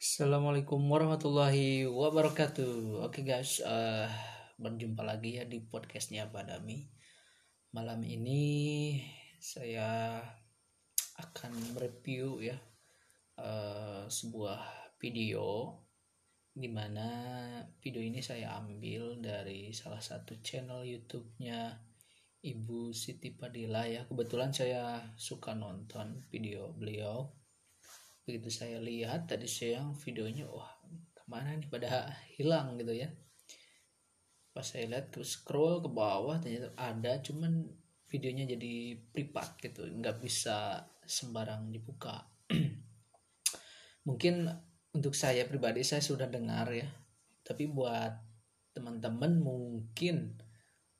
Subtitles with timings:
[0.00, 3.04] Assalamualaikum warahmatullahi wabarakatuh.
[3.04, 4.08] Oke guys, eh,
[4.56, 6.88] berjumpa lagi ya di podcastnya Badami.
[7.76, 8.96] Malam ini
[9.36, 10.16] saya
[11.20, 12.56] akan mereview ya
[13.44, 14.64] eh, sebuah
[14.96, 15.76] video
[16.56, 17.04] di mana
[17.84, 21.76] video ini saya ambil dari salah satu channel YouTube-nya
[22.40, 24.08] Ibu Siti Padilla ya.
[24.08, 27.39] Kebetulan saya suka nonton video beliau
[28.24, 30.70] begitu saya lihat tadi siang videonya wah
[31.14, 31.68] ke mana nih?
[31.68, 33.08] Pada hilang gitu ya.
[34.50, 37.70] Pas saya lihat terus scroll ke bawah ternyata ada cuman
[38.10, 39.86] videonya jadi privat gitu.
[39.86, 42.26] Nggak bisa sembarang dibuka.
[44.08, 44.50] Mungkin
[44.90, 46.88] untuk saya pribadi saya sudah dengar ya.
[47.46, 48.30] Tapi buat
[48.70, 50.38] teman-teman mungkin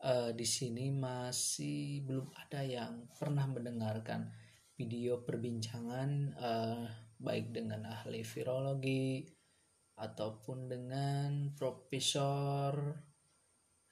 [0.02, 4.30] uh, di sini masih belum ada yang pernah mendengarkan
[4.74, 6.10] video perbincangan
[6.40, 6.84] uh,
[7.20, 9.28] baik dengan ahli virologi
[10.00, 12.96] ataupun dengan profesor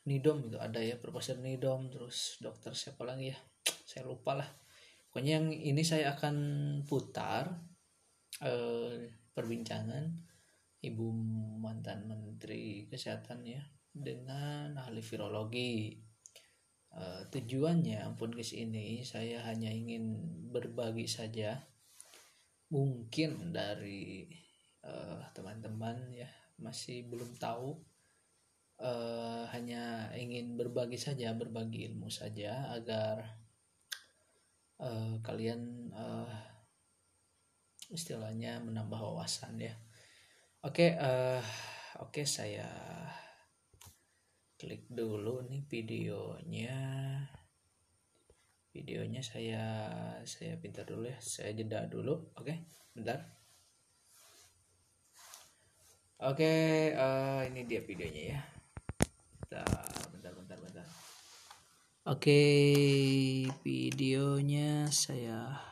[0.09, 3.39] Nidom itu ada ya profesor Nidom terus dokter siapa lagi ya?
[3.85, 4.49] Saya lupa lah.
[5.13, 6.37] Pokoknya yang ini saya akan
[6.89, 7.53] putar
[8.41, 10.09] eh, perbincangan
[10.81, 11.13] ibu
[11.61, 13.61] mantan menteri kesehatan ya
[13.93, 16.01] dengan ahli virologi.
[16.89, 20.17] Eh, tujuannya ampun ke sini saya hanya ingin
[20.49, 21.69] berbagi saja
[22.69, 24.29] mungkin dari
[24.85, 26.29] uh, teman-teman ya
[26.61, 27.81] masih belum tahu
[28.83, 33.25] uh, hanya ingin berbagi saja berbagi ilmu saja agar
[34.83, 36.29] uh, kalian uh,
[37.89, 39.75] istilahnya menambah wawasan ya.
[40.61, 41.41] Oke okay, uh,
[42.05, 42.69] oke okay, saya
[44.59, 46.77] klik dulu nih videonya
[48.79, 49.91] videonya saya
[50.23, 51.19] saya pintar dulu ya.
[51.19, 52.47] Saya jeda dulu oke?
[52.47, 52.63] Okay?
[52.95, 53.19] bentar.
[56.19, 58.41] Oke okay, uh, eh, ini dia videonya ya.
[59.43, 59.67] Bentar
[60.15, 60.87] bentar bentar bentar.
[62.07, 65.69] Oke okay, videonya saya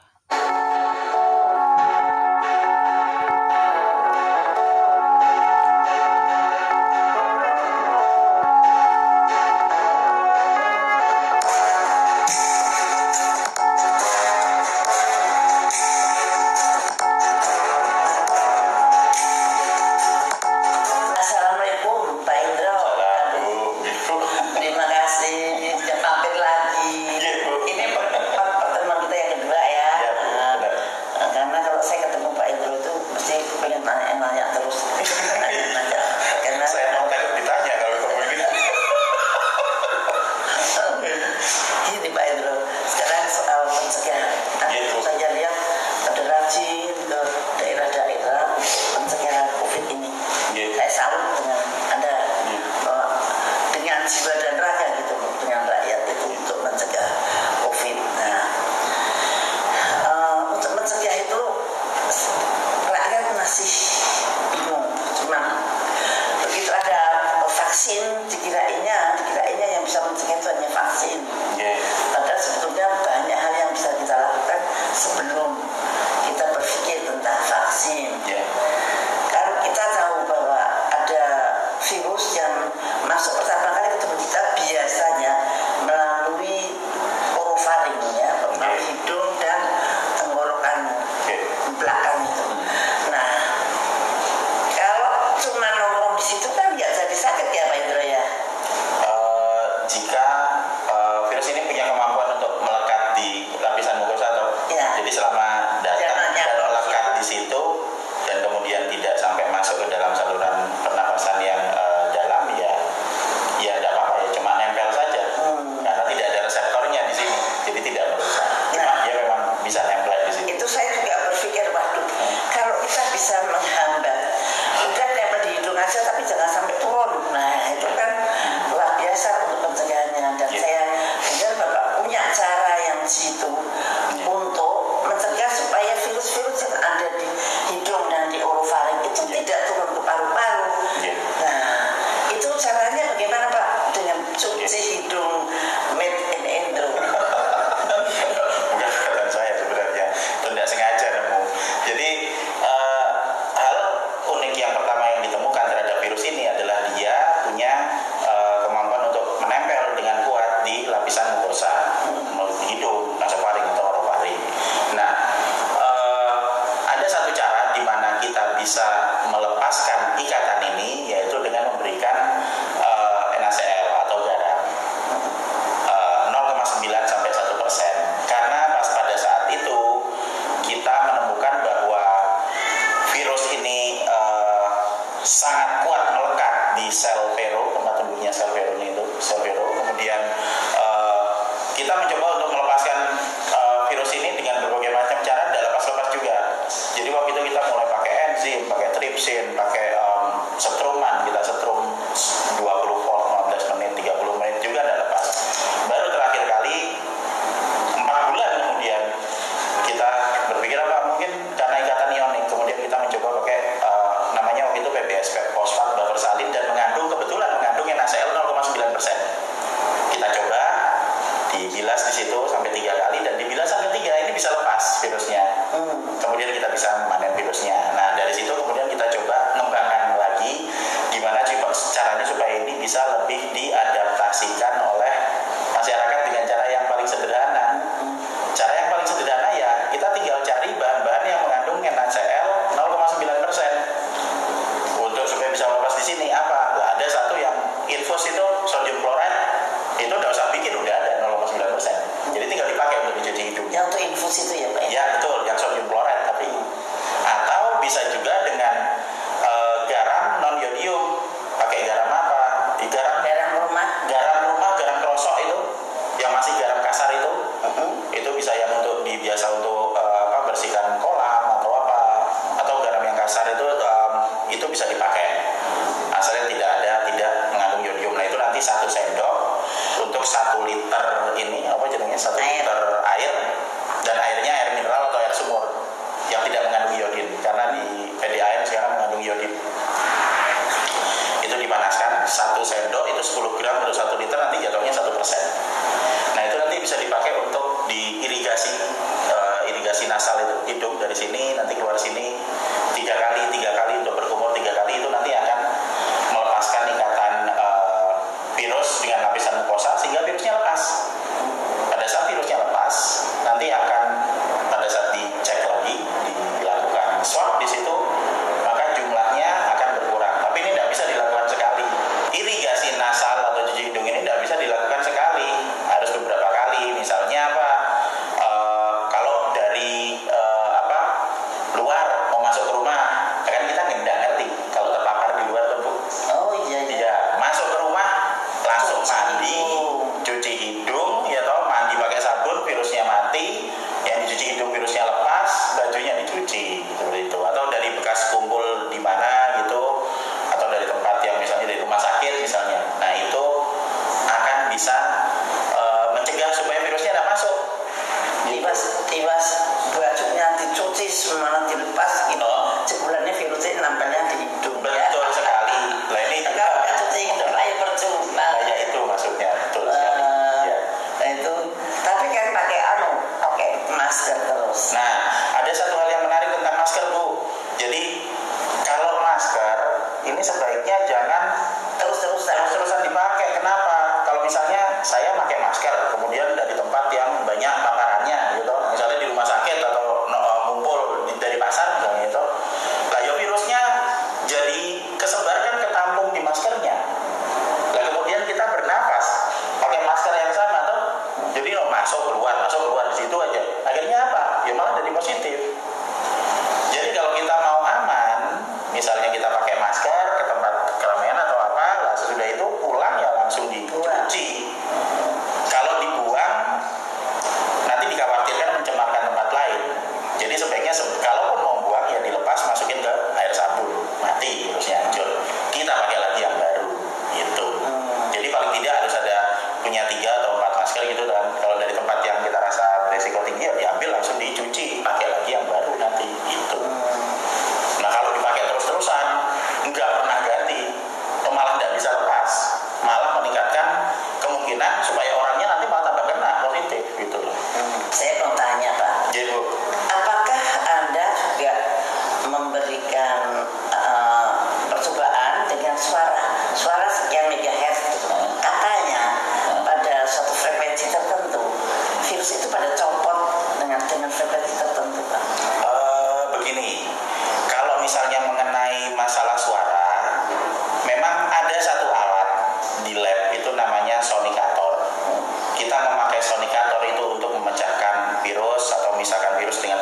[479.26, 479.95] virus atau misalkan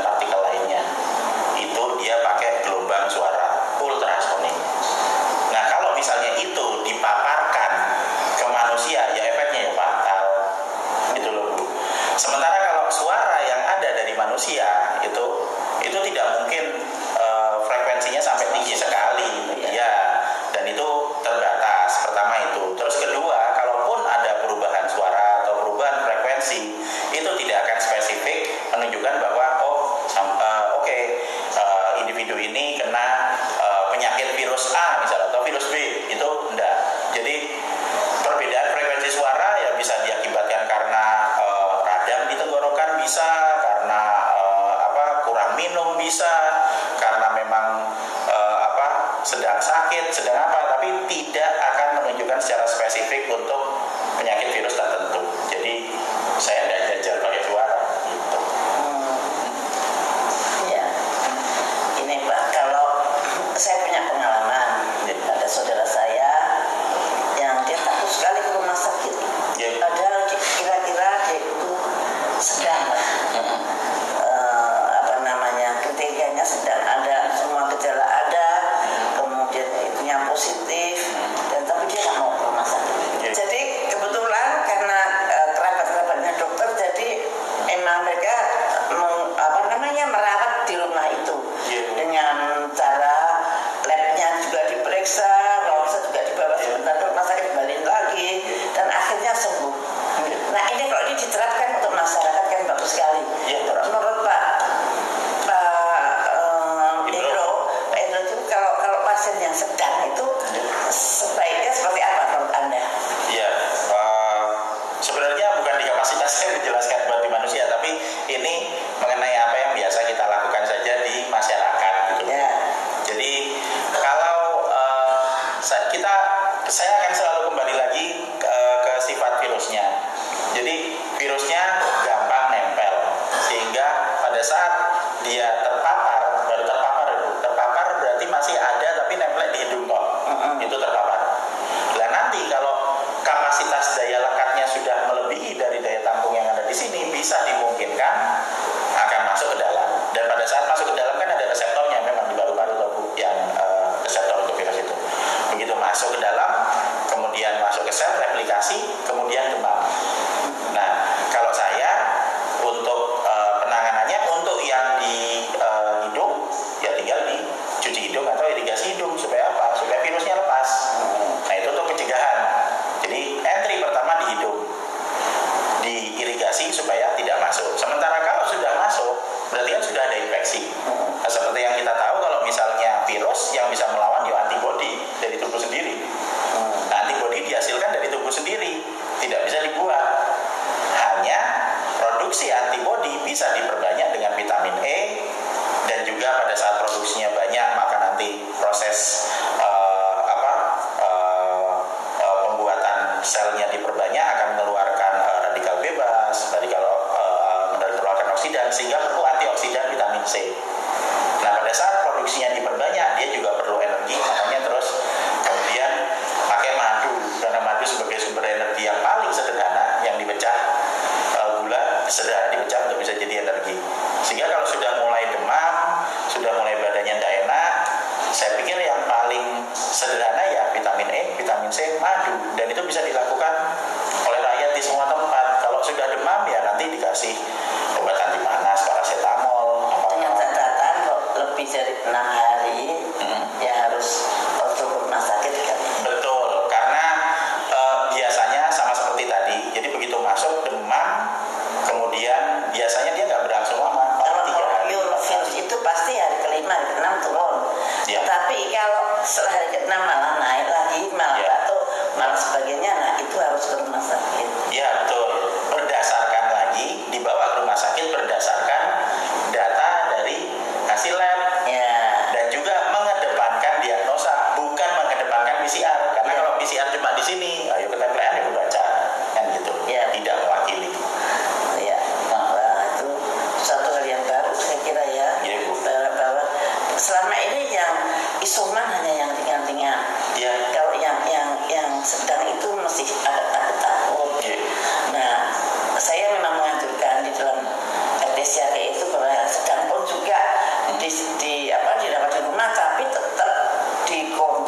[304.32, 304.63] called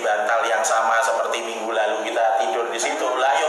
[0.00, 3.39] bantal yang sama seperti minggu lalu kita tidur di situ lah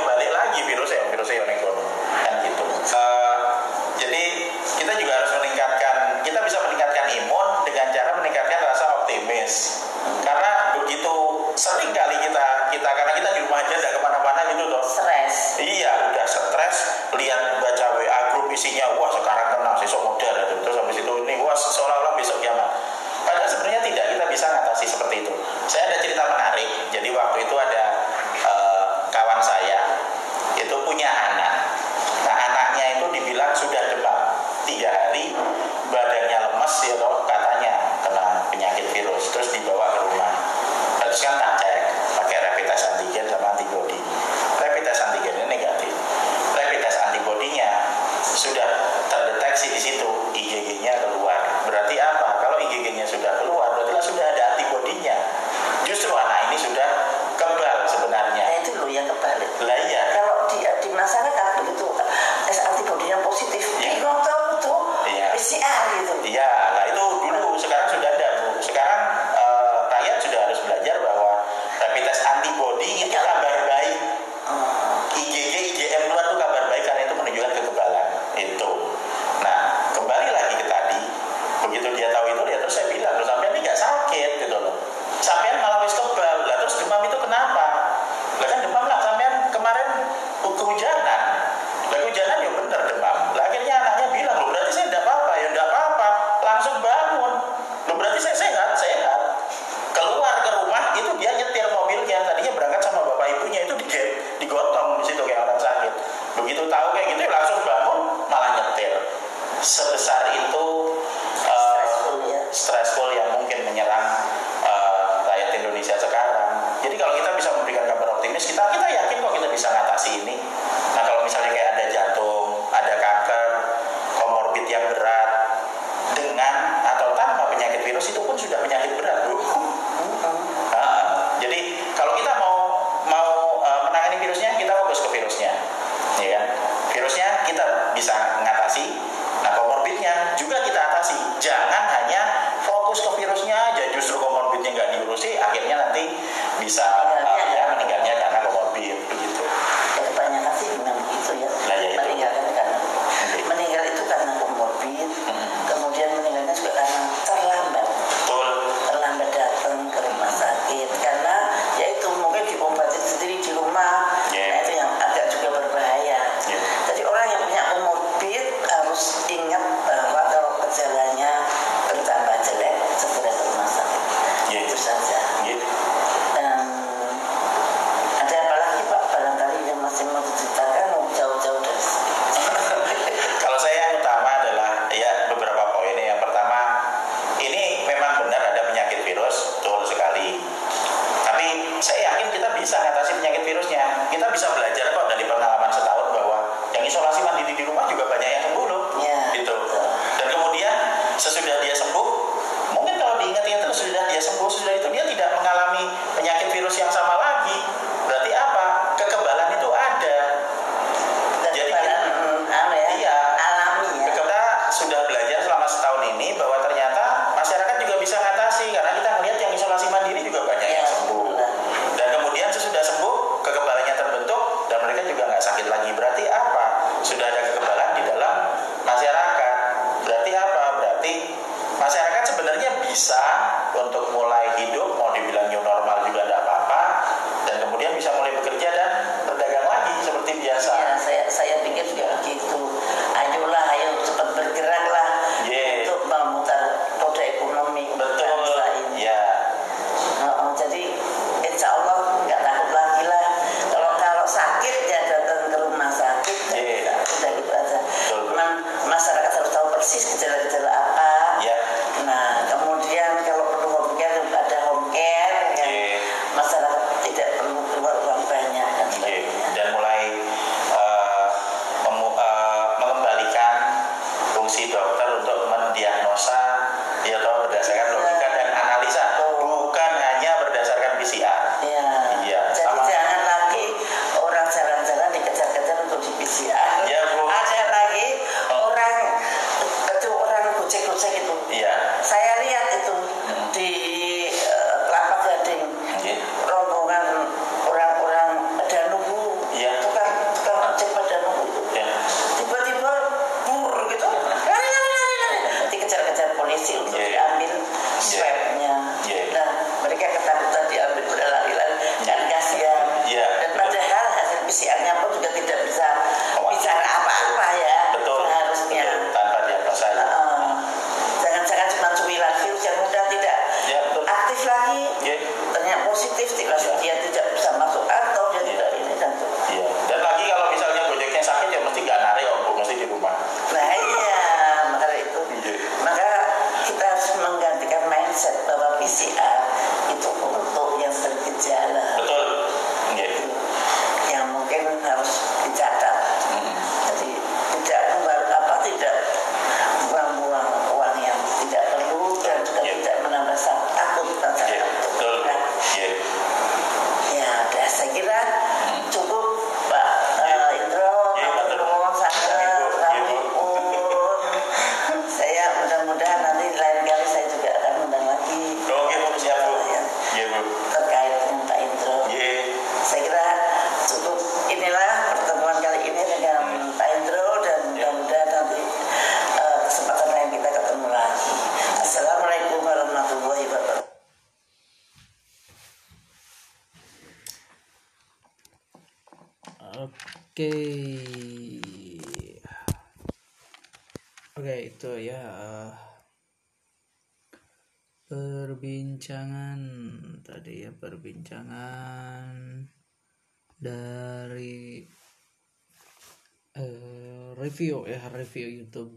[407.62, 408.90] review ya review YouTube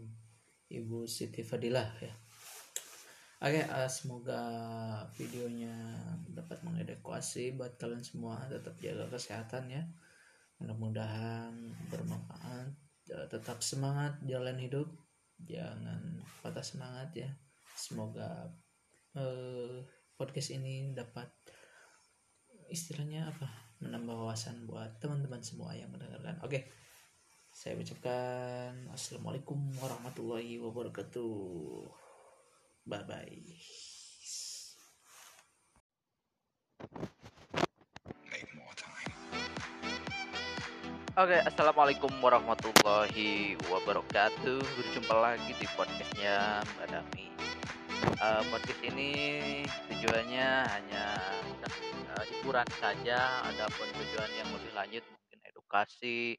[0.73, 2.09] Ibu Siti Fadilah ya.
[3.45, 4.41] Oke, eh, semoga
[5.13, 5.77] videonya
[6.33, 8.41] dapat mengedukasi buat kalian semua.
[8.49, 9.85] Tetap jaga kesehatan ya.
[10.57, 11.53] Mudah-mudahan
[11.93, 12.73] bermanfaat.
[13.05, 14.89] Eh, Tetap semangat jalan hidup.
[15.45, 17.29] Jangan patah semangat ya.
[17.77, 18.49] Semoga
[19.13, 19.85] eh,
[20.17, 21.29] podcast ini dapat
[22.73, 23.45] istilahnya apa?
[23.77, 26.41] Menambah wawasan buat teman-teman semua yang mendengarkan.
[26.41, 26.84] Oke.
[27.65, 31.33] Saya ucapkan Assalamualaikum warahmatullahi wabarakatuh.
[32.85, 33.41] Bye bye.
[41.17, 44.61] Oke, assalamualaikum warahmatullahi wabarakatuh.
[44.61, 47.33] Berjumpa lagi di podcastnya Mbak Dami.
[48.13, 49.09] Eh, podcast ini
[49.89, 51.05] tujuannya hanya
[52.13, 53.41] eh, hiburan saja.
[53.49, 56.37] Adapun tujuan yang lebih lanjut mungkin edukasi,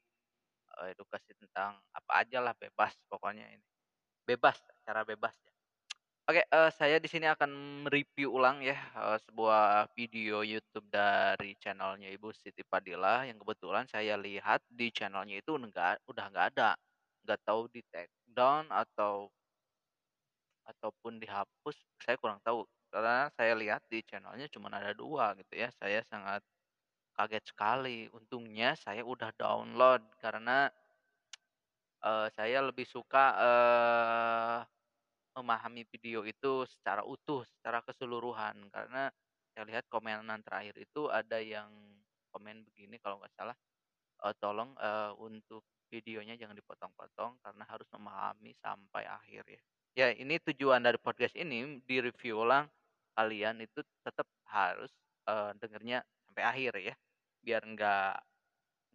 [0.85, 3.65] edukasi tentang apa aja lah bebas pokoknya ini.
[4.27, 5.51] Bebas, cara bebas ya.
[6.27, 7.49] Oke, eh, saya di sini akan
[7.87, 14.19] mereview ulang ya eh, sebuah video YouTube dari channelnya Ibu Siti Padilla yang kebetulan saya
[14.19, 16.75] lihat di channelnya itu enggak udah nggak ada,
[17.23, 19.31] nggak tahu di take down atau
[20.67, 25.71] ataupun dihapus, saya kurang tahu karena saya lihat di channelnya cuma ada dua gitu ya.
[25.79, 26.43] Saya sangat
[27.17, 28.05] kaget sekali.
[28.13, 30.69] Untungnya saya udah download karena
[32.05, 34.59] eh, saya lebih suka eh,
[35.33, 39.09] memahami video itu secara utuh, secara keseluruhan karena
[39.53, 41.69] saya lihat komenan terakhir itu ada yang
[42.29, 43.57] komen begini kalau nggak salah
[44.25, 49.61] eh, tolong eh, untuk videonya jangan dipotong-potong karena harus memahami sampai akhir ya.
[49.97, 52.69] Ya ini tujuan dari podcast ini di review ulang
[53.17, 54.93] kalian itu tetap harus
[55.25, 56.95] eh, dengernya sampai akhir ya
[57.47, 58.15] biar nggak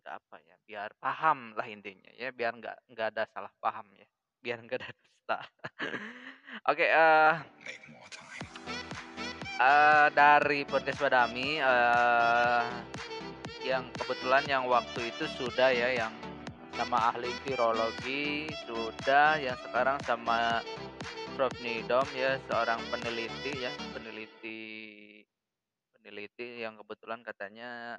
[0.04, 4.04] nggak apa ya biar paham lah intinya ya biar nggak nggak ada salah paham ya
[4.44, 5.38] biar nggak ada dusta.
[6.70, 7.34] Oke eh
[9.56, 12.68] uh, dari podcast Badami uh,
[13.64, 16.12] yang kebetulan yang waktu itu sudah ya yang
[16.76, 20.60] sama ahli virologi sudah yang sekarang sama
[21.32, 21.56] Prof.
[21.64, 24.60] Nidom ya seorang peneliti ya peneliti
[25.96, 27.96] peneliti yang kebetulan katanya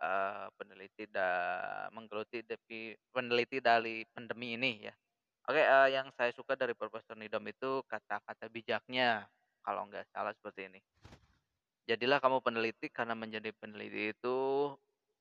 [0.00, 1.28] uh, peneliti da
[1.94, 2.42] menggeluti
[3.12, 4.94] peneliti dari pandemi ini ya
[5.44, 9.28] Oke, uh, yang saya suka dari Profesor Nidom itu kata-kata bijaknya,
[9.60, 10.80] kalau nggak salah seperti ini.
[11.84, 14.72] Jadilah kamu peneliti karena menjadi peneliti itu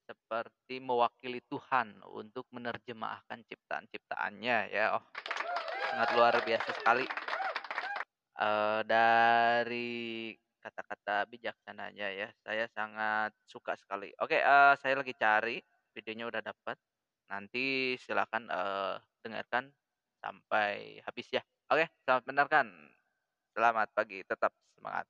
[0.08, 4.96] seperti mewakili Tuhan untuk menerjemahkan ciptaan-ciptaannya ya.
[4.96, 5.04] Oh,
[5.92, 7.04] sangat luar biasa sekali.
[8.40, 10.32] Uh, dari
[10.64, 14.16] kata-kata bijaksananya ya, saya sangat suka sekali.
[14.24, 15.60] Oke, uh, saya lagi cari
[15.92, 16.80] videonya udah dapat.
[17.28, 19.68] Nanti silakan uh, dengarkan
[20.24, 21.44] sampai habis ya.
[21.68, 22.68] Oke, selamat mendengarkan.
[23.52, 25.06] Selamat pagi, tetap semangat.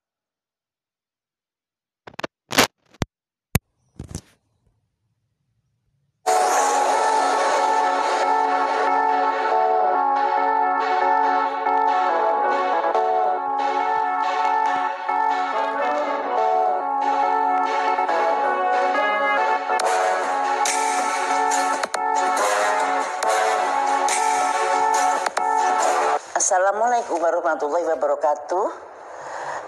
[26.54, 28.66] Assalamualaikum warahmatullahi wabarakatuh.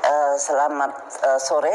[0.05, 0.93] Uh, selamat
[1.25, 1.73] uh, sore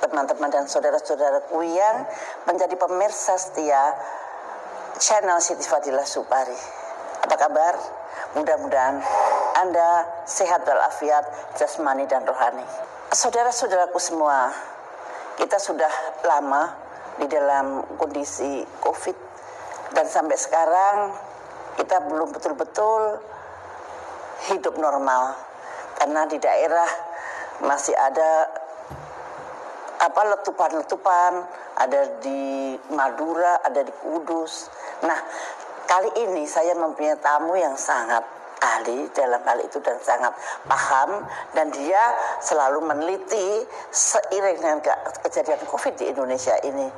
[0.00, 2.08] teman-teman dan saudara-saudaraku yang
[2.48, 3.92] menjadi pemirsa setia
[4.96, 6.56] channel Siti Fadilah Supari.
[7.28, 7.76] Apa kabar?
[8.32, 8.96] Mudah-mudahan
[9.60, 12.64] Anda sehat walafiat jasmani dan rohani.
[13.12, 14.56] Saudara-saudaraku semua,
[15.36, 15.92] kita sudah
[16.24, 16.72] lama
[17.20, 19.16] di dalam kondisi COVID
[19.92, 21.12] dan sampai sekarang
[21.76, 23.35] kita belum betul-betul
[24.52, 25.34] hidup normal
[25.96, 26.88] karena di daerah
[27.64, 28.48] masih ada
[29.96, 31.32] apa letupan-letupan
[31.76, 34.72] ada di Madura, ada di Kudus.
[35.04, 35.20] Nah,
[35.84, 38.24] kali ini saya mempunyai tamu yang sangat
[38.56, 40.32] ahli dalam hal itu dan sangat
[40.64, 42.00] paham dan dia
[42.40, 44.80] selalu meneliti seiring dengan
[45.20, 46.88] kejadian Covid di Indonesia ini.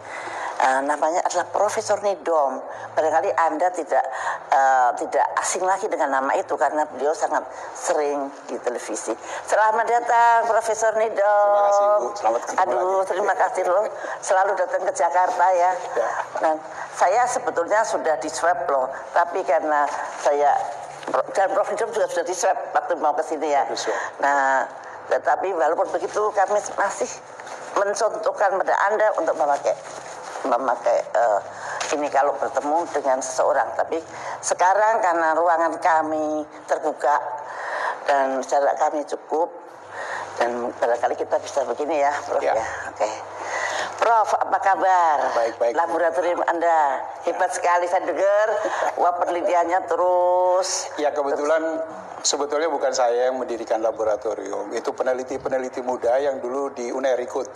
[0.58, 2.58] Uh, namanya adalah Profesor Nidom.
[2.98, 4.02] Barangkali Anda tidak
[4.50, 7.46] uh, tidak asing lagi dengan nama itu karena beliau sangat
[7.78, 9.14] sering di televisi.
[9.46, 11.14] Selamat datang Profesor Nidom.
[11.14, 12.06] Terima kasih Bu.
[12.18, 13.86] Selamat Aduh, terima kasih loh.
[14.18, 15.70] Selalu datang ke Jakarta ya.
[15.94, 16.08] ya.
[16.42, 16.54] Dan
[16.90, 19.86] saya sebetulnya sudah di swab loh, tapi karena
[20.18, 20.58] saya
[21.38, 23.62] dan Prof Nidom juga sudah di swab waktu mau ke sini ya.
[24.18, 24.66] Nah,
[25.08, 27.10] tetapi walaupun begitu kami masih
[27.78, 29.72] mencontohkan pada Anda untuk memakai
[30.46, 31.40] memakai uh,
[31.96, 33.72] ini kalau bertemu dengan seseorang.
[33.74, 33.98] Tapi
[34.44, 37.16] sekarang karena ruangan kami terbuka
[38.06, 39.48] dan jarak kami cukup
[40.38, 42.54] dan barangkali kita bisa begini ya, Prof ya.
[42.54, 42.66] ya.
[42.94, 43.02] Oke.
[43.02, 43.12] Okay.
[43.98, 45.18] Prof, apa kabar?
[45.34, 45.74] Baik, baik.
[45.74, 48.46] Laboratorium Anda hebat sekali saya dengar.
[48.94, 50.94] Wah, penelitiannya terus.
[51.02, 51.82] Ya, kebetulan
[52.22, 54.70] sebetulnya bukan saya yang mendirikan laboratorium.
[54.70, 57.50] Itu peneliti-peneliti muda yang dulu di Unerikut.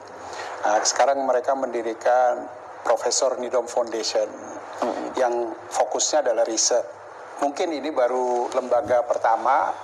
[0.66, 2.50] Nah, sekarang mereka mendirikan
[2.82, 4.28] Profesor Nidom Foundation
[4.82, 5.18] hmm.
[5.18, 6.84] yang fokusnya adalah riset.
[7.42, 9.74] Mungkin ini baru lembaga pertama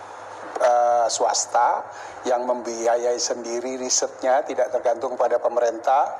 [0.62, 1.86] uh, swasta
[2.26, 6.18] yang membiayai sendiri risetnya tidak tergantung pada pemerintah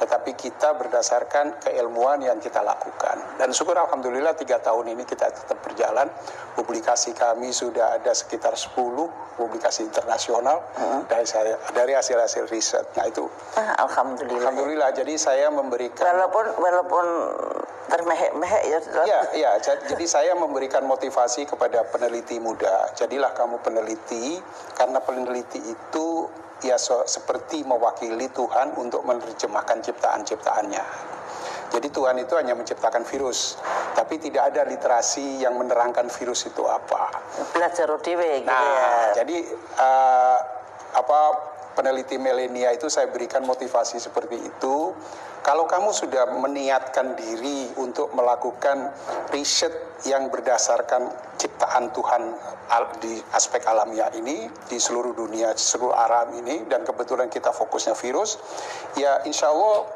[0.00, 3.36] tetapi kita berdasarkan keilmuan yang kita lakukan.
[3.36, 6.08] Dan syukur Alhamdulillah tiga tahun ini kita tetap berjalan.
[6.56, 8.80] Publikasi kami sudah ada sekitar 10
[9.36, 11.04] publikasi internasional hmm.
[11.04, 12.84] dari saya dari hasil-hasil riset.
[12.96, 13.28] Nah itu.
[13.60, 14.48] Ah, Alhamdulillah.
[14.48, 14.90] Alhamdulillah.
[14.96, 16.04] Jadi saya memberikan.
[16.04, 17.06] Walaupun walaupun
[17.90, 18.78] termehek-mehek ya.
[19.04, 19.50] Ya, ya.
[19.60, 22.94] Jadi saya memberikan motivasi kepada peneliti muda.
[22.94, 24.38] Jadilah kamu peneliti
[24.78, 26.30] karena peneliti itu
[26.64, 30.84] ya so, seperti mewakili Tuhan untuk menerjemahkan ciptaan-ciptaannya.
[31.70, 33.54] Jadi Tuhan itu hanya menciptakan virus,
[33.94, 37.14] tapi tidak ada literasi yang menerangkan virus itu apa.
[37.54, 37.86] Belajar
[38.42, 39.22] gitu nah, ya.
[39.22, 39.38] Jadi
[39.78, 40.38] uh,
[40.98, 41.20] apa
[41.80, 44.92] peneliti milenia itu saya berikan motivasi seperti itu.
[45.40, 48.92] Kalau kamu sudah meniatkan diri untuk melakukan
[49.32, 49.72] riset
[50.04, 51.08] yang berdasarkan
[51.40, 52.36] ciptaan Tuhan
[53.00, 58.36] di aspek alamiah ini di seluruh dunia, seluruh alam ini dan kebetulan kita fokusnya virus,
[59.00, 59.88] ya insya Allah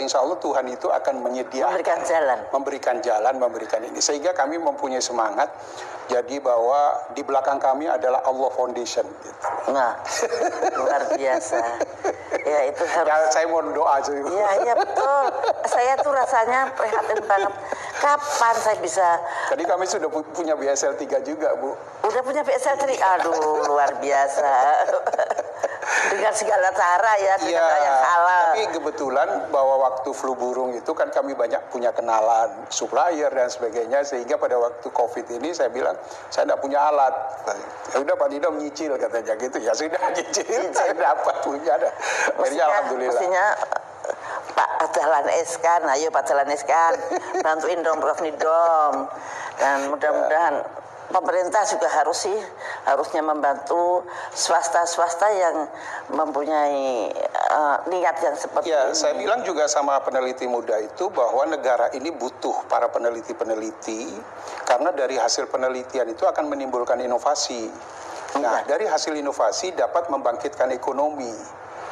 [0.00, 2.38] insya Allah Tuhan itu akan menyediakan memberikan jalan.
[2.50, 3.98] memberikan jalan memberikan ini.
[4.02, 5.50] Sehingga kami mempunyai semangat
[6.08, 9.04] jadi bahwa di belakang kami adalah Allah Foundation.
[9.04, 9.46] Gitu.
[9.74, 9.98] nah
[10.78, 11.60] luar biasa.
[12.48, 15.24] Ya itu harus ya, saya mau doa juga iya iya betul.
[15.68, 17.52] Saya tuh rasanya prihatin banget.
[17.98, 19.08] Kapan saya bisa
[19.52, 21.76] tadi kami sudah punya BSL 3 juga Bu.
[22.08, 24.48] Udah punya BSL 3 aduh luar biasa
[26.12, 28.44] dengan segala cara ya dengan cara yang halal.
[28.52, 34.04] tapi kebetulan bahwa waktu flu burung itu kan kami banyak punya kenalan supplier dan sebagainya
[34.04, 35.96] sehingga pada waktu covid ini saya bilang
[36.28, 37.14] saya tidak punya alat.
[37.94, 41.78] Ya udah Pak Nidom nyicil katanya gitu ya sudah nyicil saya dapat punya.
[41.78, 41.92] Akhirnya
[42.38, 43.12] mestinya, alhamdulillah.
[43.14, 43.44] mestinya
[44.08, 44.16] eh,
[44.56, 46.94] Pak Dahlan Eskan, ayo Pak Dahlan Eskan,
[47.44, 48.94] bantuin dong Prof Nidom.
[49.58, 50.54] Dan mudah-mudahan
[51.08, 52.38] pemerintah juga harus sih
[52.84, 55.56] harusnya membantu swasta-swasta yang
[56.12, 58.96] mempunyai eh, niat yang seperti Ya, ini.
[58.96, 64.12] saya bilang juga sama peneliti muda itu bahwa negara ini butuh para peneliti-peneliti
[64.68, 67.72] karena dari hasil penelitian itu akan menimbulkan inovasi.
[68.38, 71.32] Nah, dari hasil inovasi dapat membangkitkan ekonomi.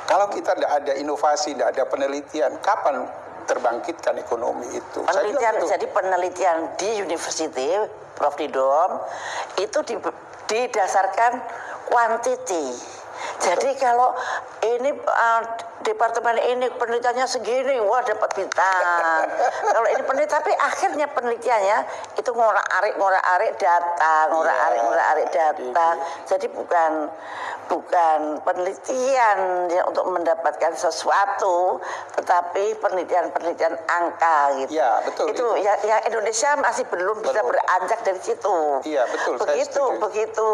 [0.05, 3.09] Kalau kita tidak ada inovasi, tidak ada penelitian, kapan
[3.47, 4.99] terbangkitkan ekonomi itu?
[5.07, 7.79] Penelitian jadi penelitian di university
[8.19, 9.01] Prof Didom
[9.57, 9.99] itu di-
[10.47, 11.33] didasarkan
[11.87, 12.65] quantity
[13.39, 14.13] jadi kalau
[14.65, 15.43] ini uh,
[15.83, 19.23] departemen ini penelitiannya segini wah dapat bintang
[19.75, 21.79] kalau ini penelitian tapi akhirnya penelitiannya
[22.19, 24.65] itu ngorak arik ngorak arik data ngorak Iya.
[24.67, 25.89] arik ngorak arik data
[26.27, 26.93] jadi bukan
[27.67, 31.83] bukan penelitian ya, untuk mendapatkan sesuatu
[32.15, 35.27] tetapi penelitian-penelitian angka gitu Iya, betul.
[35.35, 37.51] itu yang, yang Indonesia masih belum bisa Betul.
[37.51, 38.57] beranjak dari situ.
[38.87, 40.49] Iya, betul, Begitu begitu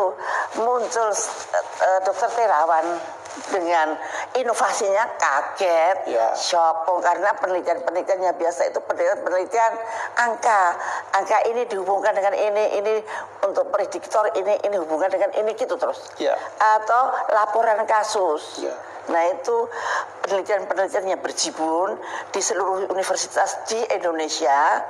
[0.57, 2.85] muncul uh, dokter Terawan
[3.49, 3.97] dengan
[4.37, 6.37] inovasinya kaget, Iya.
[6.37, 9.73] shock karena penelitian-penelitiannya biasa itu penelitian-penelitian
[10.21, 10.77] angka,
[11.17, 13.01] angka ini dihubungkan dengan ini, ini
[13.41, 16.13] untuk prediktor ini, ini hubungan dengan ini gitu terus.
[16.21, 16.37] Iya.
[16.77, 18.61] Atau laporan kasus.
[18.61, 18.77] Iya.
[19.09, 19.57] Nah itu
[20.29, 21.97] penelitian-penelitian yang berjibun
[22.37, 24.85] di seluruh universitas di Indonesia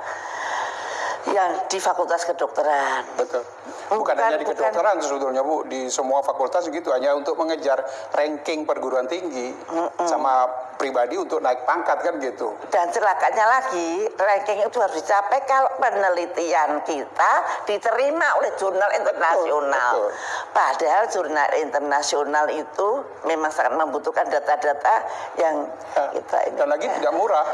[1.29, 3.07] yang di Fakultas Kedokteran.
[3.15, 3.43] Betul.
[3.83, 7.77] Bukan, Bukan- hanya di bukan- kedokteran sebetulnya Bu, di semua fakultas gitu hanya untuk mengejar
[8.11, 9.53] ranking perguruan tinggi
[10.01, 12.57] sama pribadi untuk naik pangkat kan gitu.
[12.67, 17.31] Dan celakanya lagi, ranking itu harus dicapai kalau penelitian kita
[17.63, 19.91] diterima oleh jurnal internasional.
[19.93, 20.09] betul.
[20.51, 22.89] Padahal jurnal internasional itu
[23.23, 24.95] memang sangat membutuhkan data-data
[25.37, 26.55] yang Ya, kita ini.
[26.57, 27.45] Dan lagi tidak murah.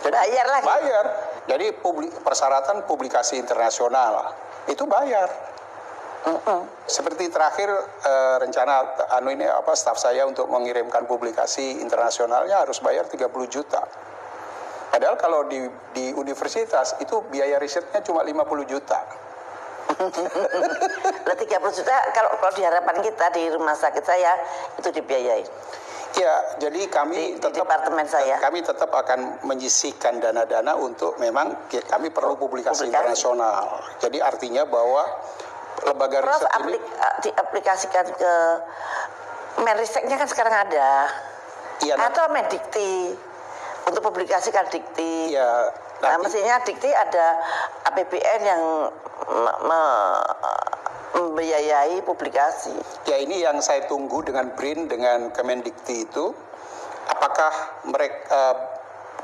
[0.00, 0.66] Jadi, Bayar lagi.
[0.68, 1.06] Bayar.
[1.46, 4.30] Jadi publi- persyaratan publikasi internasional
[4.70, 5.26] itu bayar.
[6.86, 7.66] Seperti terakhir
[8.06, 13.82] eh, rencana anu ini apa staf saya untuk mengirimkan publikasi internasionalnya harus bayar 30 juta.
[14.92, 18.38] Padahal kalau di di universitas itu biaya risetnya cuma 50
[18.70, 19.02] juta.
[21.26, 21.42] Lah 30
[21.74, 24.32] juta kalau kalau di harapan kita di rumah sakit saya
[24.78, 25.42] itu dibiayai.
[26.12, 28.36] Ya, jadi Di- kami di tetap departemen saya.
[28.36, 31.56] kami tetap akan menyisihkan dana-dana untuk memang
[31.88, 32.92] kami perlu publikasi, Publikasi.
[32.92, 33.80] internasional.
[33.96, 35.08] Jadi artinya bahwa
[35.82, 38.32] lembaga Prof riset ini aplik, eh, diaplikasikan ke
[39.54, 41.08] Menristeknya kan sekarang ada.
[41.80, 42.92] Iya, nanti- Atau Mendikti
[43.84, 45.32] untuk publikasikan dikti.
[45.32, 45.68] ya
[46.02, 47.38] Nah, mestinya dikti ada
[47.84, 48.62] APBN yang
[49.28, 50.24] me- me-
[51.12, 52.72] membiayai publikasi.
[53.04, 56.32] Ya ini yang saya tunggu dengan BRIN dengan Kemendikti itu
[57.08, 57.52] apakah
[57.84, 58.42] mereka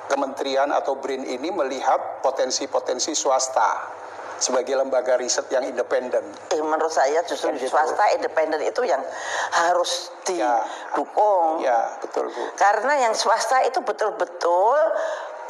[0.09, 3.97] kementerian atau BRIN ini melihat potensi-potensi swasta
[4.39, 6.23] sebagai lembaga riset yang independen.
[6.55, 7.75] Eh, menurut saya justru Kan gitu.
[7.75, 9.03] swasta independen itu yang
[9.51, 10.63] harus Ya.
[10.95, 11.59] didukung.
[11.59, 12.43] Ya, betul Bu.
[12.55, 14.79] Karena yang swasta itu betul-betul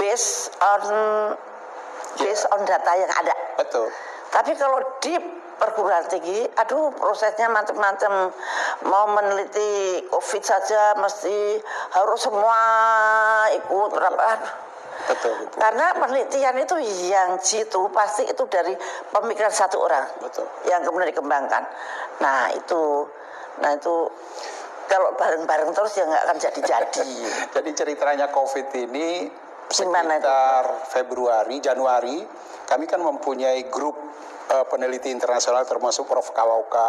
[0.01, 0.83] based on
[2.17, 3.35] based on data yang ada.
[3.61, 3.93] Betul.
[4.33, 5.15] Tapi kalau di
[5.59, 8.33] perguruan tinggi, aduh prosesnya macam-macam.
[8.87, 11.59] Mau meneliti COVID saja mesti
[11.99, 12.59] harus semua
[13.53, 14.41] ikut rapat.
[15.07, 15.45] Betul Bu.
[15.59, 16.77] Karena penelitian itu
[17.11, 18.75] yang jitu pasti itu dari
[19.15, 20.45] pemikiran satu orang Betul.
[20.67, 21.63] yang kemudian dikembangkan.
[22.19, 23.07] Nah itu,
[23.63, 24.11] nah itu
[24.89, 27.09] kalau bareng-bareng terus ya nggak akan jadi-jadi.
[27.55, 29.29] Jadi ceritanya COVID ini
[29.69, 32.25] sekitar Februari, Januari,
[32.65, 33.97] kami kan mempunyai grup
[34.49, 36.31] eh, peneliti internasional termasuk Prof.
[36.31, 36.89] Kawauka.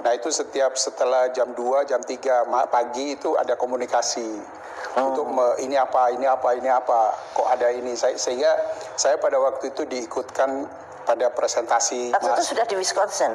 [0.00, 4.60] Nah itu setiap setelah jam 2, jam 3 ma- pagi itu ada komunikasi.
[4.92, 7.92] Untuk me- ini apa, ini apa, ini apa, kok ada ini.
[7.94, 8.48] Saya, sehingga
[8.94, 10.66] saya pada waktu itu diikutkan
[11.02, 12.10] pada presentasi.
[12.10, 13.32] Waktu itu sudah di Wisconsin,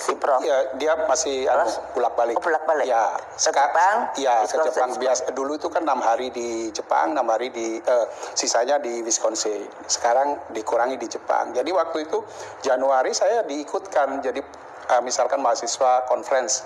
[0.00, 0.40] si Prof.
[0.40, 2.34] Ya, dia masih anu, bolak-balik.
[2.34, 2.88] Oh, bolak-balik.
[2.88, 4.56] Ya, Ke seka- Jepang, Ya, ke.
[4.64, 4.90] Jepang.
[4.96, 9.60] Biasa dulu itu kan enam hari di Jepang, enam hari di eh, sisanya di Wisconsin.
[9.84, 11.52] Sekarang dikurangi di Jepang.
[11.52, 12.24] Jadi waktu itu
[12.60, 14.24] Januari saya diikutkan.
[14.24, 14.40] Jadi
[14.88, 16.64] eh, misalkan mahasiswa conference.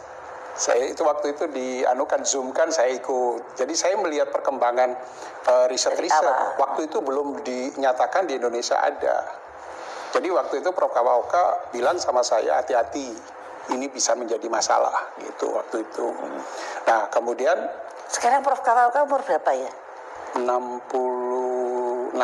[0.55, 3.59] Saya itu waktu itu dianukan zoom kan saya ikut.
[3.59, 4.95] Jadi saya melihat perkembangan
[5.45, 6.23] eh, riset-riset.
[6.23, 6.55] awal.
[6.57, 9.43] Waktu itu belum dinyatakan di Indonesia ada.
[10.15, 10.95] Jadi waktu itu Prof.
[10.95, 13.11] Kawaoka bilang sama saya hati-hati
[13.75, 16.07] ini bisa menjadi masalah gitu waktu itu.
[16.87, 17.59] Nah Nah, kemudian
[18.07, 19.73] Sekarang Prof Kawalka umur berapa ya?
[20.39, 22.15] 66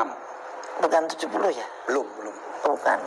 [0.81, 1.67] Bukan 70 ya?
[1.91, 2.37] belum belum.
[2.63, 2.99] Bukan.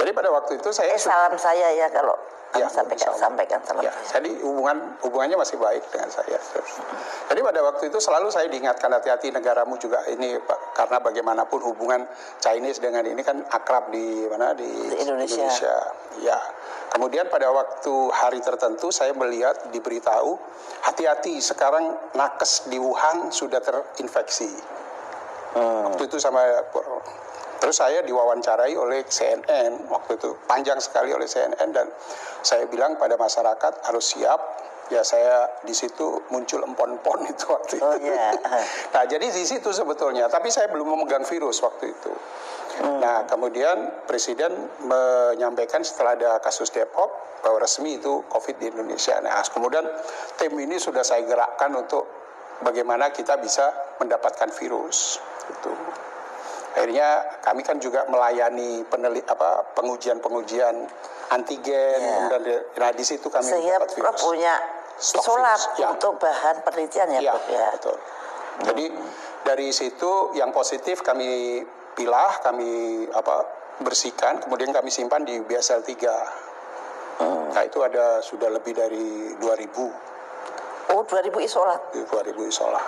[0.00, 2.16] Jadi pada waktu itu saya Eh salam saya ya kalau
[2.54, 3.18] Ya, kamu sampaikan Allah.
[3.18, 4.22] sampaikan salam Ya, saya.
[4.22, 6.38] jadi hubungan hubungannya masih baik dengan saya.
[7.26, 12.06] Jadi pada waktu itu selalu saya diingatkan hati-hati negaramu juga ini Pak, karena bagaimanapun hubungan
[12.38, 15.50] Chinese dengan ini kan akrab di mana di, Di Indonesia.
[16.22, 16.38] Ya.
[16.94, 20.38] Kemudian pada waktu hari tertentu saya melihat diberitahu
[20.86, 24.54] hati-hati sekarang nakes di Wuhan sudah terinfeksi.
[25.58, 26.42] Waktu itu sama
[27.58, 31.86] terus saya diwawancarai oleh CNN waktu itu panjang sekali oleh CNN dan
[32.44, 34.40] saya bilang pada masyarakat harus siap
[34.92, 37.84] ya saya di situ muncul empon-empon itu waktu itu.
[37.84, 38.36] Oh iya.
[38.94, 42.12] Nah jadi di situ sebetulnya tapi saya belum memegang virus waktu itu.
[43.00, 44.50] Nah kemudian presiden
[44.82, 49.20] menyampaikan setelah ada kasus Depok bahwa resmi itu COVID di Indonesia.
[49.22, 49.84] Nah kemudian
[50.36, 52.04] tim ini sudah saya gerakkan untuk
[52.64, 55.22] bagaimana kita bisa mendapatkan virus.
[55.44, 55.72] Itu.
[56.74, 57.08] Akhirnya
[57.40, 60.74] kami kan juga melayani peneli, apa pengujian-pengujian
[61.30, 62.26] antigen Ya.
[62.28, 64.20] dan di- nah di situ kami Sehingga Prof virus.
[64.20, 64.54] punya
[64.94, 65.86] Stok isolat virus, ya.
[65.88, 67.66] untuk bahan penelitian ya, Iya, Prof ya.
[67.72, 67.96] betul.
[68.64, 68.84] Jadi
[69.44, 71.62] dari situ yang positif kami
[71.92, 72.70] pilah, kami
[73.08, 73.46] apa
[73.76, 76.14] bersihkan, kemudian kami simpan di BSL 3.
[77.16, 77.50] Hmm.
[77.50, 79.90] Nah itu ada sudah lebih dari 2000,
[80.86, 81.80] Oh 2000 isolat.
[81.92, 82.10] 2000
[82.44, 82.82] isolat.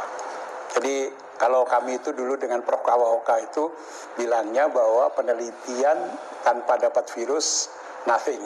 [0.74, 2.80] Jadi kalau kami itu dulu dengan Prof.
[2.82, 3.68] Kawaoka itu
[4.16, 5.98] bilangnya bahwa penelitian
[6.42, 7.68] tanpa dapat virus
[8.08, 8.40] nothing.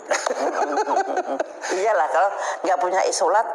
[1.80, 2.30] Iyalah kalau
[2.66, 3.46] nggak punya isolat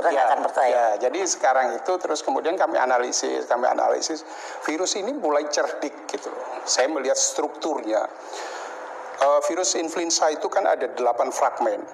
[0.00, 0.70] orang nggak Ya, akan percaya.
[0.70, 4.24] ya, jadi sekarang itu terus kemudian kami analisis, kami analisis
[4.64, 6.30] virus ini mulai cerdik gitu.
[6.64, 8.08] Saya melihat strukturnya.
[9.20, 11.84] Eh, virus influenza itu kan ada delapan fragmen,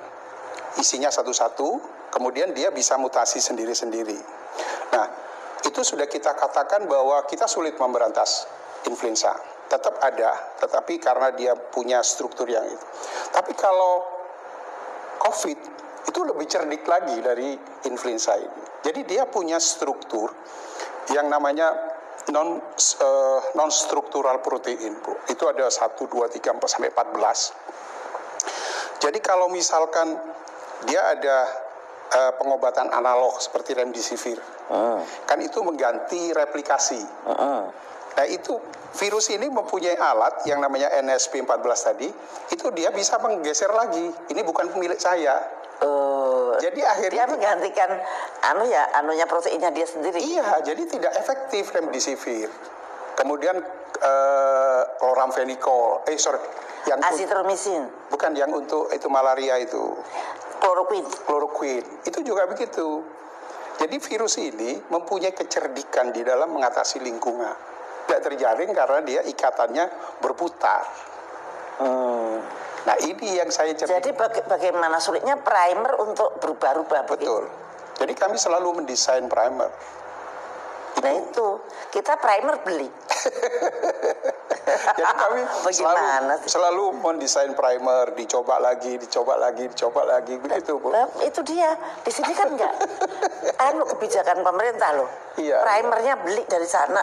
[0.79, 1.83] isinya satu-satu,
[2.15, 4.46] kemudian dia bisa mutasi sendiri-sendiri.
[5.65, 8.45] Itu sudah kita katakan bahwa kita sulit memberantas
[8.85, 9.33] influenza.
[9.67, 12.87] Tetap ada, tetapi karena dia punya struktur yang itu.
[13.35, 13.99] Tapi kalau
[15.27, 15.59] COVID
[16.07, 17.59] itu lebih cerdik lagi dari
[17.91, 18.63] influenza ini.
[18.87, 20.31] Jadi dia punya struktur
[21.11, 21.75] yang namanya
[22.31, 22.63] non
[23.59, 25.19] non struktural protein, Bu.
[25.27, 29.03] Itu ada 1 2 3 4 sampai 14.
[29.03, 30.15] Jadi kalau misalkan
[30.87, 31.66] dia ada
[32.13, 34.39] eh, pengobatan analog seperti remdesivir,
[35.27, 37.03] kan itu mengganti replikasi.
[38.17, 38.57] Nah itu
[38.97, 42.09] virus ini mempunyai alat yang namanya NSP14 tadi,
[42.49, 44.09] itu dia bisa menggeser lagi.
[44.33, 45.37] Ini bukan milik saya.
[45.77, 48.01] Eh, Jadi dia akhirnya menggantikan
[48.49, 50.17] anu ya anunya proteinnya dia sendiri.
[50.17, 52.49] iya, jadi tidak efektif remdesivir.
[53.13, 53.61] Kemudian
[54.01, 56.41] eh, chloramphenicol, eh sorry,
[56.89, 59.93] yang Azitromisin, bukan yang untuk itu malaria itu,
[60.59, 61.09] kloroquine.
[61.25, 63.05] chloroquine, itu juga begitu.
[63.77, 67.53] Jadi virus ini mempunyai kecerdikan di dalam mengatasi lingkungan.
[68.09, 69.85] Tidak terjaring karena dia ikatannya
[70.25, 70.87] berputar.
[72.87, 73.99] Nah ini yang saya cerdik.
[73.99, 77.03] Jadi baga- bagaimana sulitnya primer untuk berubah-ubah.
[77.11, 77.51] Betul.
[77.99, 79.69] Jadi kami selalu mendesain primer.
[80.97, 81.49] Nah itu
[81.91, 82.89] kita primer beli.
[84.97, 85.41] Jadi kami
[85.71, 86.49] selalu, Bagaimana sih?
[86.51, 90.91] selalu mendesain primer, dicoba lagi, dicoba lagi, dicoba lagi, begitu bu.
[91.21, 91.77] Itu dia.
[92.03, 92.75] Di sini kan enggak.
[93.67, 95.09] anu kebijakan pemerintah loh.
[95.37, 95.63] Iya.
[95.63, 97.03] Primernya beli dari sana.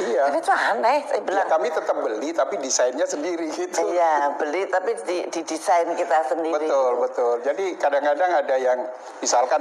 [0.00, 0.28] Iya.
[0.28, 1.48] Kan itu aneh, saya Ya, bilang.
[1.50, 3.80] kami tetap beli, tapi desainnya sendiri gitu.
[3.86, 6.56] Iya, beli tapi di, di desain kita sendiri.
[6.56, 7.34] Betul, betul.
[7.42, 8.78] Jadi kadang-kadang ada yang
[9.20, 9.60] misalkan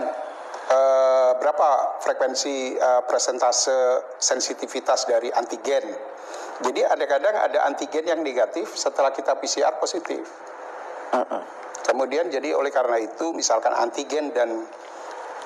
[0.70, 5.86] eh, berapa frekuensi eh, presentase sensitivitas dari antigen.
[6.60, 10.28] Jadi ada kadang ada antigen yang negatif setelah kita PCR positif.
[11.90, 14.68] Kemudian jadi oleh karena itu misalkan antigen dan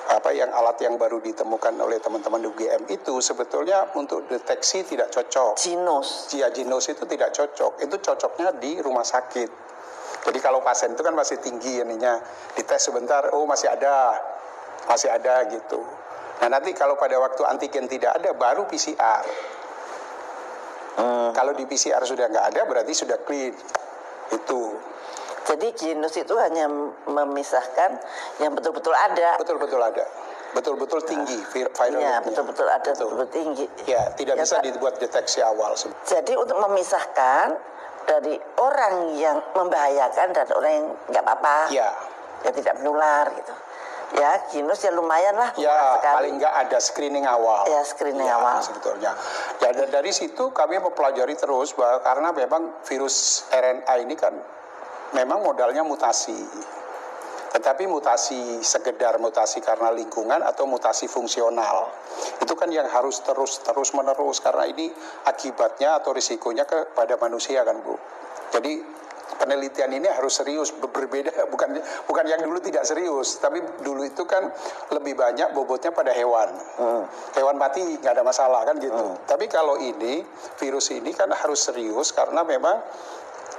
[0.04, 5.56] apa yang alat yang baru ditemukan oleh teman-teman UGM itu sebetulnya untuk deteksi tidak cocok.
[5.56, 6.28] Ginos.
[6.28, 7.80] Jia Ginos itu tidak cocok.
[7.80, 9.48] Itu cocoknya di rumah sakit.
[10.24, 12.16] Jadi kalau pasien itu kan masih tinggi ininya,
[12.56, 14.16] dites sebentar, oh masih ada,
[14.86, 15.80] masih ada gitu.
[16.36, 19.24] Nah nanti kalau pada waktu antigen tidak ada, baru PCR.
[21.34, 23.54] Kalau di PCR sudah nggak ada, berarti sudah clean.
[24.30, 24.78] Itu
[25.44, 26.64] Jadi ginos itu hanya
[27.04, 28.00] memisahkan
[28.40, 29.36] yang betul-betul ada.
[29.36, 30.08] betul-betul ada,
[30.52, 33.12] betul-betul tinggi vir- viral Iya, betul-betul ada, Betul.
[33.12, 33.66] betul-betul tinggi.
[33.84, 34.64] Ya, tidak Ya, bisa Pak.
[34.64, 35.76] dibuat deteksi awal.
[36.02, 37.60] Jadi untuk memisahkan
[38.08, 41.92] dari orang yang membahayakan dan orang yang nggak apa-apa, Ya,
[42.40, 43.52] yang tidak menular gitu.
[44.14, 45.50] Ya, ginos ya lumayan lah.
[45.58, 46.14] Ya, sekali.
[46.14, 47.66] paling nggak ada screening awal.
[47.66, 48.62] Ya, screening Ya, awal.
[48.62, 49.10] Sebetulnya.
[49.58, 54.34] Ya, dan dari situ kami mempelajari terus bahwa karena memang virus RNA ini kan
[55.18, 56.36] memang modalnya mutasi.
[57.54, 61.86] Tetapi mutasi sekedar mutasi karena lingkungan atau mutasi fungsional
[62.42, 64.90] itu kan yang harus terus terus menerus karena ini
[65.22, 67.94] akibatnya atau risikonya kepada manusia kan bu.
[68.50, 68.82] Jadi
[69.40, 74.48] penelitian ini harus serius berbeda bukan bukan yang dulu tidak serius tapi dulu itu kan
[74.92, 76.48] lebih banyak bobotnya pada hewan
[76.80, 77.02] hmm.
[77.36, 79.28] hewan mati nggak ada masalah kan gitu hmm.
[79.28, 80.24] tapi kalau ini
[80.60, 82.80] virus ini kan harus serius karena memang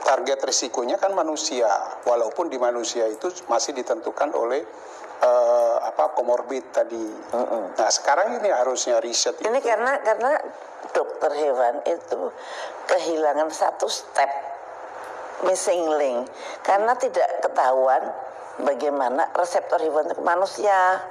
[0.05, 1.68] target risikonya kan manusia
[2.05, 4.61] walaupun di manusia itu masih ditentukan oleh
[5.26, 7.01] uh, apa komorbid tadi.
[7.34, 7.63] Mm -hmm.
[7.74, 9.41] Nah sekarang ini harusnya riset.
[9.41, 9.66] Ini itu.
[9.66, 10.38] karena karena
[10.93, 12.30] dokter hewan itu
[12.86, 14.55] kehilangan satu step
[15.44, 16.30] missing link
[16.64, 18.04] karena tidak ketahuan
[18.64, 21.04] bagaimana reseptor hewan manusia.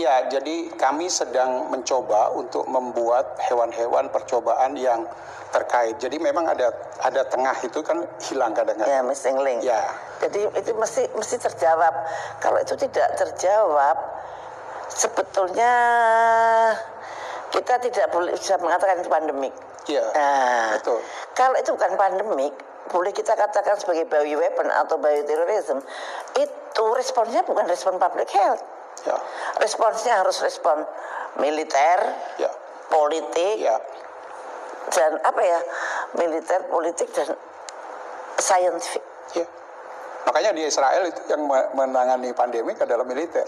[0.00, 5.04] Ya, jadi kami sedang mencoba untuk membuat hewan-hewan percobaan yang
[5.52, 6.00] terkait.
[6.00, 6.72] Jadi memang ada
[7.04, 8.88] ada tengah itu kan hilang kadang-kadang.
[8.88, 9.60] Ya, missing link.
[9.60, 9.84] Ya.
[10.24, 11.92] Jadi itu mesti mesti terjawab.
[12.40, 13.96] Kalau itu tidak terjawab,
[14.88, 15.72] sebetulnya
[17.52, 19.52] kita tidak boleh bisa mengatakan itu pandemik.
[19.92, 20.04] Iya.
[20.16, 21.04] Nah, betul.
[21.36, 22.54] Kalau itu bukan pandemik,
[22.92, 25.80] boleh kita katakan sebagai bioweapon atau bioterrorism,
[26.36, 28.62] itu responsnya bukan respon public health.
[29.08, 29.16] Ya.
[29.58, 30.84] Responsnya harus respon
[31.40, 31.98] militer,
[32.38, 32.52] ya.
[32.92, 33.80] politik, ya
[34.90, 35.60] dan apa ya
[36.18, 37.32] militer politik dan
[38.36, 39.04] scientific.
[39.32, 39.46] Ya.
[40.28, 43.46] Makanya di Israel itu yang menangani pandemi adalah militer.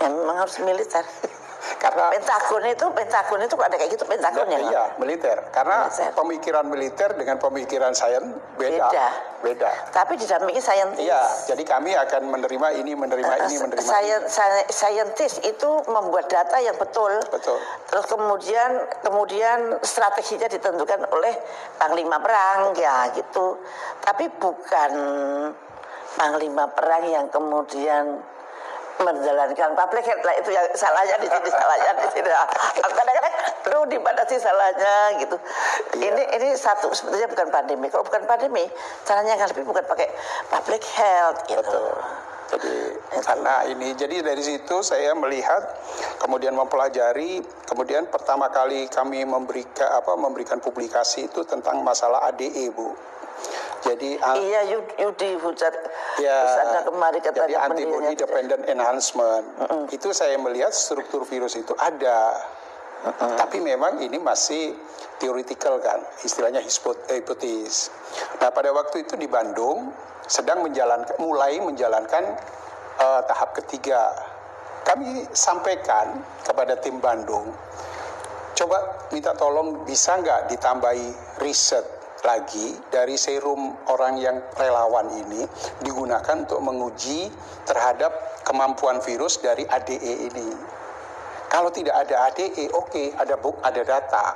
[0.00, 1.04] Memang harus militer.
[1.78, 4.58] Karena Pentagon itu Pentagon itu ada kayak gitu Pentagonnya.
[4.58, 5.38] Ya, iya, militer.
[5.54, 6.12] Karena militer.
[6.16, 8.24] pemikiran militer dengan pemikiran sains
[8.58, 8.88] beda.
[8.90, 9.06] Beda.
[9.42, 9.70] Beda.
[9.90, 11.02] Tapi didampingi saintis.
[11.02, 14.70] Iya, jadi kami akan menerima ini, menerima uh, ini, menerima Sain, ini.
[14.70, 17.18] Saintis itu membuat data yang betul.
[17.26, 17.58] Betul.
[17.90, 18.70] Terus kemudian
[19.02, 21.34] kemudian strateginya ditentukan oleh
[21.74, 23.58] panglima perang ya gitu.
[23.98, 24.92] Tapi bukan
[26.14, 28.22] panglima perang yang kemudian
[29.00, 32.30] menjalankan public health lah itu yang salahnya di sini salahnya di sini
[32.76, 33.34] kadang-kadang
[33.72, 35.36] lu di mana sih salahnya gitu
[35.96, 36.12] iya.
[36.12, 38.68] ini ini satu sebetulnya bukan pandemi kalau bukan pandemi
[39.08, 40.08] caranya kan lebih bukan pakai
[40.50, 41.94] public health gitu Betul.
[42.52, 43.20] Jadi itu.
[43.24, 45.72] karena ini jadi dari situ saya melihat
[46.20, 52.92] kemudian mempelajari kemudian pertama kali kami memberikan apa memberikan publikasi itu tentang masalah ADE Bu.
[53.82, 54.62] Jadi iya
[55.02, 55.74] Yudi Hujat
[56.22, 56.38] ya,
[56.86, 59.82] kemarin katanya jadi antibody dependent enhancement mm -mm.
[59.90, 62.30] itu saya melihat struktur virus itu ada
[63.02, 63.34] mm -mm.
[63.42, 64.78] tapi memang ini masih
[65.18, 67.90] theoretical kan istilahnya hipotesis.
[68.38, 69.90] Nah pada waktu itu di Bandung
[70.30, 72.38] sedang menjalankan mulai menjalankan
[73.02, 74.14] uh, tahap ketiga
[74.86, 77.50] kami sampaikan kepada tim Bandung
[78.52, 78.78] coba
[79.10, 85.42] minta tolong bisa nggak ditambahi riset lagi dari serum orang yang relawan ini
[85.82, 87.28] digunakan untuk menguji
[87.66, 88.14] terhadap
[88.46, 90.48] kemampuan virus dari ADE ini.
[91.50, 94.26] Kalau tidak ada ADE, oke, okay, ada buk, ada data.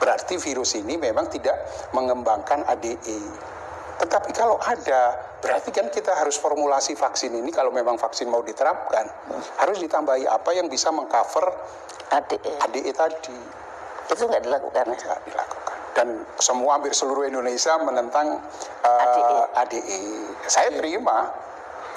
[0.00, 1.58] Berarti virus ini memang tidak
[1.92, 3.20] mengembangkan ADE.
[4.00, 9.04] Tetapi kalau ada, berarti kan kita harus formulasi vaksin ini kalau memang vaksin mau diterapkan,
[9.62, 11.52] harus ditambahi apa yang bisa mengcover
[12.08, 13.38] ADE, ADE tadi.
[14.10, 14.90] Itu nggak dilakukan?
[14.90, 18.40] Nggak dilakukan dan semua hampir seluruh Indonesia menentang
[18.84, 19.38] uh, ADE.
[19.56, 20.00] ADE.
[20.48, 21.28] Saya terima.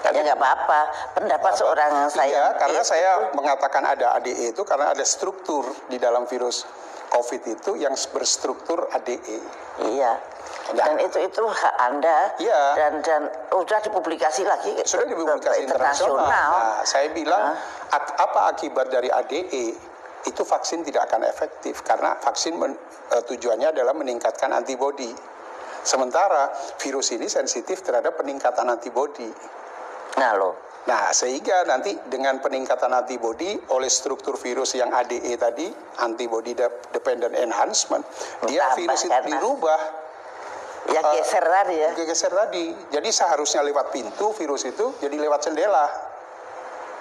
[0.05, 0.81] Ya nggak apa-apa,
[1.17, 1.57] pendapat apa?
[1.57, 2.29] seorang saya.
[2.29, 6.61] Iya, karena saya mengatakan ada ADE itu karena ada struktur di dalam virus
[7.09, 9.41] COVID itu yang berstruktur ADE.
[9.81, 10.13] Iya.
[10.65, 12.73] Nah, dan itu itu hak Anda iya.
[12.73, 16.25] dan dan sudah dipublikasi lagi sudah dipublikasi internasional.
[16.25, 18.01] Nah, saya bilang nah.
[18.17, 19.94] apa akibat dari ADE
[20.25, 22.73] itu vaksin tidak akan efektif karena vaksin men,
[23.13, 25.09] e, tujuannya adalah meningkatkan antibodi.
[25.85, 26.49] Sementara
[26.81, 29.29] virus ini sensitif terhadap peningkatan antibodi.
[30.17, 30.65] Nah, lo.
[30.85, 35.65] Nah, sehingga nanti dengan peningkatan antibodi oleh struktur virus yang ADE tadi,
[36.01, 36.53] antibody
[36.93, 39.81] dependent enhancement, Tambah, dia virus itu dirubah.
[40.85, 41.89] Ya geser uh, tadi ya.
[41.97, 42.65] Geser tadi.
[42.93, 45.89] Jadi seharusnya lewat pintu virus itu jadi lewat jendela.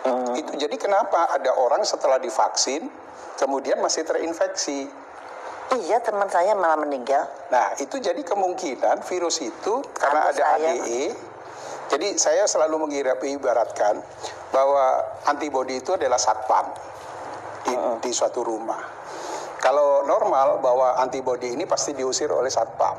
[0.08, 0.32] Hmm.
[0.32, 2.88] Itu jadi kenapa ada orang setelah divaksin
[3.38, 4.86] kemudian masih terinfeksi.
[5.74, 7.26] Iya, teman saya malah meninggal.
[7.50, 10.70] Nah, itu jadi kemungkinan virus itu karena ada saya.
[10.76, 11.04] ADE.
[11.84, 14.00] Jadi saya selalu mengira ibaratkan
[14.54, 16.72] bahwa antibodi itu adalah satpam
[17.66, 17.96] di, uh -uh.
[18.00, 18.80] di suatu rumah.
[19.60, 22.96] Kalau normal bahwa antibodi ini pasti diusir oleh satpam,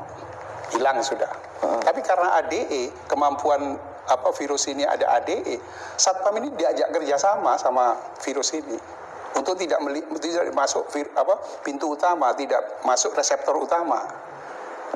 [0.74, 1.32] hilang sudah.
[1.62, 1.80] Uh -uh.
[1.82, 3.74] Tapi karena ADE, kemampuan
[4.06, 5.58] apa virus ini ada ADE,
[5.98, 8.78] satpam ini diajak kerjasama sama virus ini
[9.36, 9.78] untuk tidak
[10.18, 14.00] tidak masuk vir, apa pintu utama, tidak masuk reseptor utama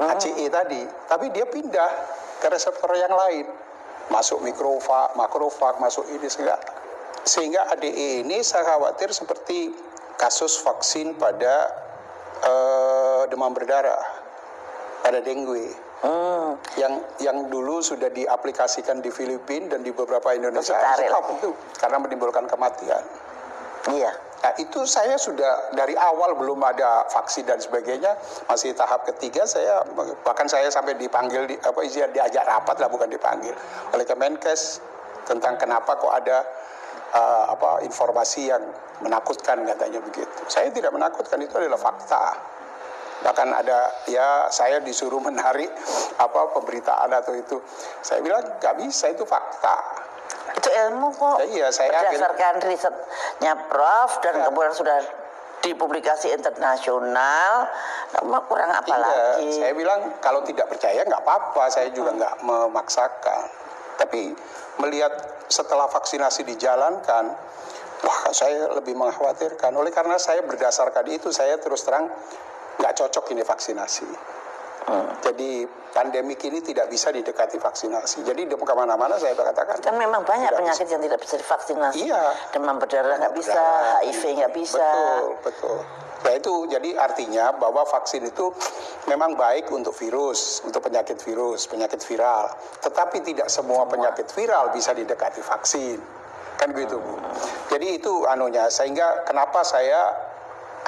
[0.00, 0.10] hmm.
[0.16, 1.90] ACE tadi, tapi dia pindah
[2.40, 3.46] ke reseptor yang lain.
[4.10, 6.58] masuk mikrofag, makrofag, masuk ini segala.
[7.22, 9.70] Sehingga ADE ini saya khawatir seperti
[10.18, 11.70] kasus vaksin pada
[12.42, 14.02] eh, demam berdarah,
[15.06, 15.70] pada dengue.
[16.02, 16.58] Hmm.
[16.74, 22.50] Yang yang dulu sudah diaplikasikan di Filipina dan di beberapa Indonesia stop itu karena menimbulkan
[22.50, 23.04] kematian.
[23.94, 24.10] Iya.
[24.40, 28.16] Nah, itu saya sudah dari awal belum ada vaksin dan sebagainya,
[28.48, 29.84] masih tahap ketiga saya
[30.24, 33.52] bahkan saya sampai dipanggil di, apa izin diajak rapat lah bukan dipanggil
[33.92, 34.80] oleh Kemenkes
[35.28, 36.40] tentang kenapa kok ada
[37.12, 38.64] uh, apa informasi yang
[39.04, 40.40] menakutkan katanya begitu.
[40.48, 42.36] Saya tidak menakutkan itu adalah fakta.
[43.20, 45.68] Bahkan ada ya saya disuruh menarik
[46.16, 47.60] apa pemberitaan atau itu.
[48.00, 50.08] Saya bilang nggak bisa itu fakta.
[50.56, 51.36] Itu ilmu kok.
[51.40, 54.42] Ya, iya, saya Berdasarkan risetnya Prof dan Ya.
[54.48, 54.98] kemudian sudah
[55.60, 57.68] dipublikasi internasional.
[58.16, 59.48] Kamu kurang apa Iya, lagi?
[59.60, 63.44] saya bilang kalau tidak percaya nggak apa-apa, saya juga nggak memaksakan.
[64.00, 64.32] Tapi
[64.80, 65.12] melihat
[65.52, 67.36] setelah vaksinasi dijalankan,
[68.00, 69.76] wah saya lebih mengkhawatirkan.
[69.76, 72.08] Oleh karena saya berdasarkan itu, saya terus terang
[72.80, 74.39] nggak cocok ini vaksinasi.
[75.20, 78.24] Jadi pandemik ini tidak bisa didekati vaksinasi.
[78.24, 79.78] Jadi di ke mana-mana saya katakan.
[79.82, 82.08] Kan memang banyak penyakit yang tidak bisa divaksinasi.
[82.08, 82.22] Iya.
[82.54, 83.62] Demam berdarah nggak bisa.
[84.02, 84.80] HIV nggak bisa.
[84.80, 85.78] Betul, betul.
[86.20, 88.52] Nah itu jadi artinya bahwa vaksin itu
[89.08, 92.52] memang baik untuk virus, untuk penyakit virus, penyakit viral.
[92.84, 95.96] Tetapi tidak semua penyakit viral bisa didekati vaksin.
[96.60, 97.16] Kan gitu, Bu.
[97.72, 100.29] Jadi itu anunya sehingga kenapa saya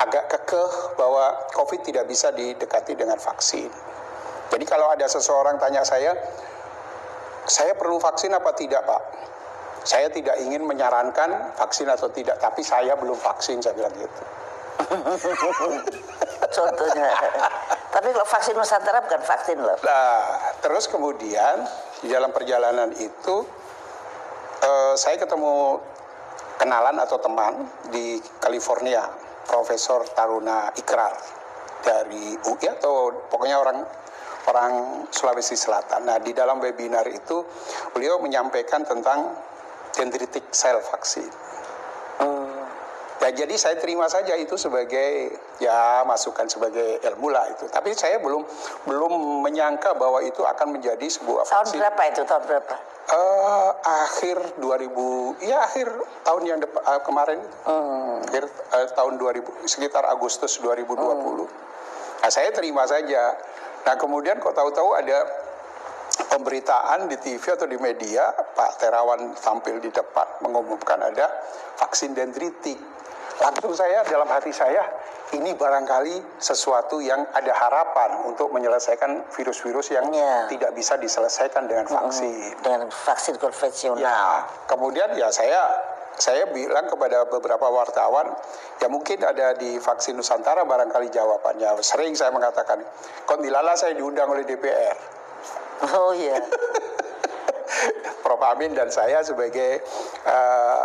[0.01, 3.68] agak kekeh bahwa COVID tidak bisa didekati dengan vaksin.
[4.53, 6.12] Jadi kalau ada seseorang tanya saya,
[7.49, 9.03] saya perlu vaksin apa tidak, Pak?
[9.82, 14.22] Saya tidak ingin menyarankan vaksin atau tidak, tapi saya belum vaksin, saya bilang gitu.
[16.57, 17.09] Contohnya.
[17.93, 19.76] Tapi kalau vaksin Nusantara bukan vaksin loh.
[19.84, 20.20] Nah,
[20.61, 21.64] terus kemudian
[22.01, 23.36] di dalam perjalanan itu
[24.62, 25.80] eh, saya ketemu
[26.61, 29.03] kenalan atau teman di California,
[29.47, 31.14] Profesor Taruna Ikrar
[31.82, 33.78] dari UI atau pokoknya orang
[34.47, 34.72] orang
[35.11, 36.07] Sulawesi Selatan.
[36.07, 37.47] Nah, di dalam webinar itu
[37.95, 39.34] beliau menyampaikan tentang
[39.95, 41.30] dendritic cell vaksin.
[43.22, 45.30] Ya, jadi saya terima saja itu sebagai
[45.62, 47.70] ya masukan sebagai ilmu lah itu.
[47.70, 48.43] Tapi saya belum
[48.82, 49.12] belum
[49.47, 51.78] menyangka bahwa itu akan menjadi sebuah Tahun vaksin.
[51.78, 52.26] berapa itu?
[52.26, 52.74] Tahun berapa?
[53.03, 55.91] Eh, akhir 2000, ya akhir
[56.23, 57.41] tahun yang depan eh, kemarin,
[58.23, 61.03] akhir eh, tahun 2000, sekitar Agustus 2020.
[62.23, 63.35] Nah saya terima saja.
[63.83, 65.19] Nah kemudian kok tahu-tahu ada
[66.31, 71.27] pemberitaan di TV atau di media, Pak Terawan tampil di depan mengumumkan ada
[71.83, 72.79] vaksin dendritik.
[73.43, 74.87] Langsung saya dalam hati saya,
[75.33, 80.49] ini barangkali sesuatu yang ada harapan untuk menyelesaikan virus-virus yang Iya.
[80.53, 82.53] tidak bisa diselesaikan dengan vaksin.
[82.61, 84.01] Dengan vaksin konvensional.
[84.01, 88.37] Ya, kemudian ya saya saya bilang kepada beberapa wartawan,
[88.78, 91.80] ya mungkin ada di vaksin Nusantara barangkali jawabannya.
[91.80, 92.85] Sering saya mengatakan,
[93.24, 94.97] kondilala saya diundang oleh DPR.
[95.97, 96.37] Oh iya.
[98.22, 99.83] Prof Amin dan saya sebagai
[100.28, 100.85] eh,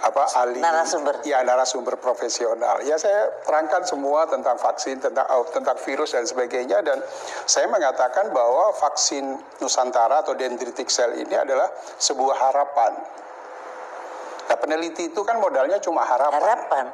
[0.00, 1.20] apa ahli Narasumber.
[1.28, 6.80] ya narasumber profesional ya saya terangkan semua tentang vaksin tentang oh, tentang virus dan sebagainya
[6.80, 7.04] dan
[7.44, 11.68] saya mengatakan bahwa vaksin Nusantara atau dendritic cell ini adalah
[12.00, 12.96] sebuah harapan
[14.48, 16.86] nah peneliti itu kan modalnya cuma harapan Harapan.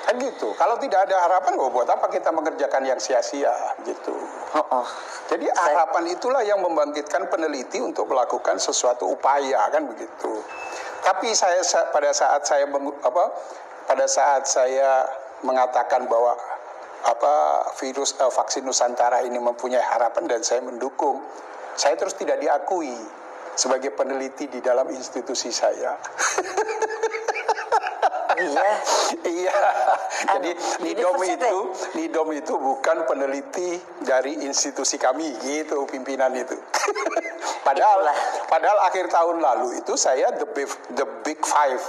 [0.00, 3.52] kan gitu kalau tidak ada harapan oh, buat apa kita mengerjakan yang sia-sia
[3.84, 4.16] gitu
[4.50, 4.86] Oh, oh.
[5.30, 10.42] jadi Saya- harapan itulah yang membangkitkan peneliti untuk melakukan sesuatu upaya kan begitu.
[11.00, 13.24] Tapi saya sa- pada saat saya apa
[13.88, 15.08] pada saat saya
[15.42, 16.36] mengatakan bahwa
[17.00, 21.24] apa virus eh, vaksin Nusantara ini mempunyai harapan dan saya mendukung,
[21.74, 22.92] saya terus tidak diakui
[23.56, 25.96] sebagai peneliti di dalam institusi saya.
[28.40, 28.72] Iya.
[29.26, 29.58] Iya.
[30.36, 31.36] Jadi Anu, Nidom university.
[31.36, 31.56] itu
[31.96, 33.70] Nidom itu bukan peneliti
[34.04, 36.56] dari institusi kami gitu pimpinan itu.
[37.66, 38.16] padahal Itulah.
[38.48, 41.80] padahal akhir tahun lalu itu saya the big, the big five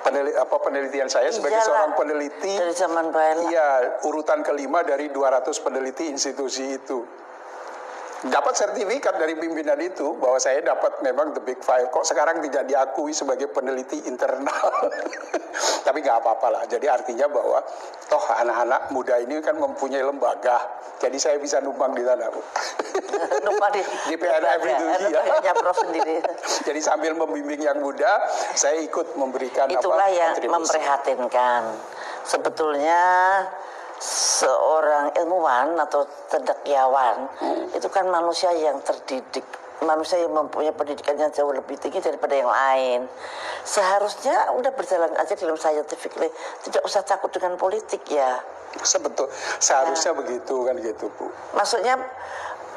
[0.00, 1.68] peneliti, apa penelitian saya sebagai Iyalah.
[1.68, 3.12] seorang peneliti Dari zaman.
[3.50, 7.19] Iya, urutan kelima dari 200 peneliti institusi itu.
[8.20, 11.88] Dapat sertifikat dari pimpinan itu bahwa saya dapat memang the big five.
[11.88, 14.68] Kok sekarang tidak diakui sebagai peneliti internal?
[15.88, 16.62] Tapi nggak apa-apa lah.
[16.68, 17.64] Jadi artinya bahwa
[18.12, 20.60] toh anak-anak muda ini kan mempunyai lembaga.
[21.00, 22.28] Jadi saya bisa numpang di sana.
[22.28, 22.44] Bu.
[23.48, 23.80] Lupa di
[24.12, 25.52] Di PNF itu, iya.
[25.56, 26.20] Prof sendiri.
[26.68, 28.20] Jadi sambil membimbing yang muda,
[28.52, 31.62] saya ikut memberikan Itulah apa, yang memprihatinkan.
[32.28, 33.00] Sebetulnya
[34.00, 37.28] seorang ilmuwan atau cendekiawan
[37.76, 39.44] itu kan manusia yang terdidik
[39.84, 43.08] manusia yang mempunyai pendidikan yang jauh lebih tinggi daripada yang lain.
[43.64, 46.12] Seharusnya udah berjalan aja dalam scientific
[46.64, 48.40] tidak usah takut dengan politik ya.
[48.80, 49.26] Sebetul,
[49.58, 51.26] seharusnya begitu kan gitu bu.
[51.58, 51.98] Maksudnya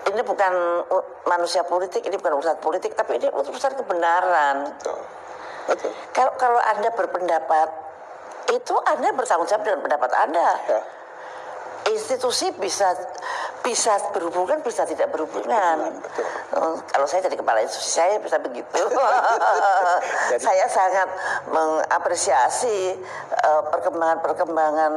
[0.10, 0.84] ini bukan
[1.30, 4.74] manusia politik, ini bukan urusan politik, tapi ini urusan kebenaran.
[4.80, 5.00] Betul.
[5.64, 5.92] Betul.
[6.12, 7.70] Kalau kalau anda berpendapat
[8.52, 10.50] itu anda bertanggung jawab dengan pendapat anda.
[10.68, 10.82] Ya.
[11.92, 12.96] Institusi bisa
[13.64, 16.00] bisa berhubungan, bisa tidak berhubungan.
[16.00, 16.26] Betul.
[16.56, 18.68] Oh, Kalau saya jadi kepala institusi saya bisa begitu.
[20.32, 21.08] Jadi- saya sangat
[21.48, 23.00] mengapresiasi
[23.32, 24.92] eh, perkembangan-perkembangan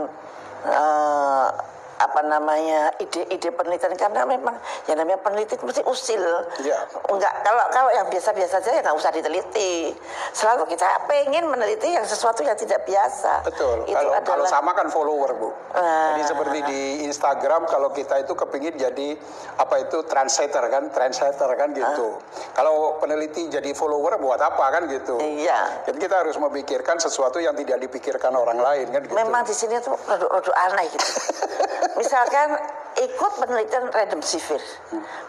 [0.66, 1.48] eh,
[1.96, 4.56] apa namanya ide-ide penelitian karena memang
[4.88, 6.22] yang namanya peneliti mesti usil.
[6.62, 6.78] Iya.
[7.08, 9.92] Enggak kalau kalau yang biasa-biasa saja ya nggak usah diteliti.
[10.32, 13.44] Selalu kita pengen meneliti yang sesuatu yang tidak biasa.
[13.48, 13.88] Betul.
[13.88, 15.48] Itu Kalau kalau adalah sama kan follower bu.
[15.72, 16.16] Ah.
[16.16, 19.08] Jadi seperti di Instagram kalau kita itu kepingin jadi
[19.56, 22.20] apa itu trendsetter kan, trendsetter kan gitu.
[22.52, 25.16] Kalau peneliti jadi follower buat apa kan gitu.
[25.20, 25.84] iya.
[25.88, 29.14] Jadi kita harus memikirkan sesuatu yang tidak dipikirkan orang lain kan gitu.
[29.16, 31.06] Memang di sini tuh produk-produk aneh gitu.
[31.94, 32.58] Misalkan
[32.96, 34.58] ikut penelitian remdesivir.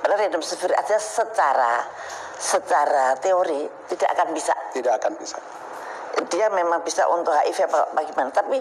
[0.01, 1.85] Padahal remdesivir aja secara
[2.37, 4.53] secara teori tidak akan bisa.
[4.73, 5.37] tidak akan bisa.
[6.33, 8.57] Dia memang bisa untuk HIV apa bagaimana, tapi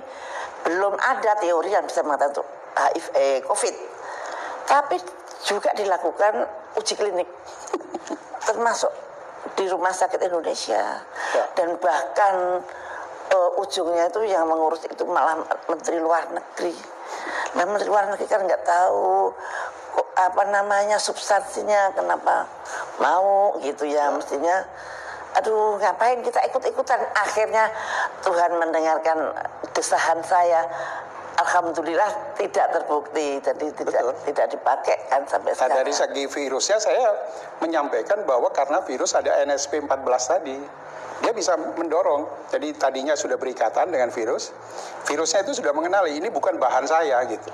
[0.69, 3.75] belum ada teori yang bisa mengatakan untuk HIV eh, COVID.
[4.67, 4.97] Tapi
[5.47, 6.33] juga dilakukan
[6.77, 7.29] uji klinik
[8.49, 8.91] termasuk
[9.55, 11.01] di rumah sakit Indonesia
[11.37, 11.45] Ya.
[11.53, 12.61] dan bahkan
[13.31, 15.37] eh, ujungnya itu yang mengurus itu malah
[15.69, 16.73] menteri luar negeri.
[17.57, 19.33] Nah menteri luar negeri kan nggak tahu
[20.17, 22.49] apa namanya substansinya kenapa
[23.01, 24.65] mau gitu ya mestinya
[25.37, 26.97] aduh ngapain kita ikut-ikutan?
[27.13, 27.69] Akhirnya
[28.25, 29.37] Tuhan mendengarkan
[29.77, 30.65] desahan saya.
[31.37, 34.25] Alhamdulillah tidak terbukti jadi tidak Betul.
[34.33, 35.77] tidak dipakai kan sampai Nah sekarang.
[35.85, 37.13] dari segi virusnya saya
[37.61, 40.57] menyampaikan bahwa karena virus ada NSP 14 tadi,
[41.25, 42.49] dia bisa mendorong.
[42.53, 44.53] Jadi tadinya sudah berikatan dengan virus,
[45.09, 47.51] virusnya itu sudah mengenali ini bukan bahan saya gitu.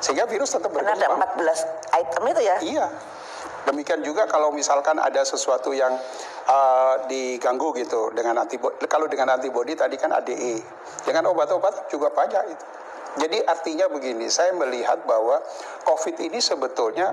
[0.00, 1.56] Sehingga virus tetap karena ada berkembang.
[1.92, 2.86] 14 item itu ya Iya.
[3.68, 5.92] Demikian juga kalau misalkan ada sesuatu yang
[6.48, 8.88] uh, diganggu gitu dengan antibody.
[8.88, 10.64] Kalau dengan antibody tadi kan ADE.
[11.04, 12.66] Dengan obat-obat juga banyak itu.
[13.20, 15.42] Jadi artinya begini, saya melihat bahwa
[15.82, 17.12] COVID ini sebetulnya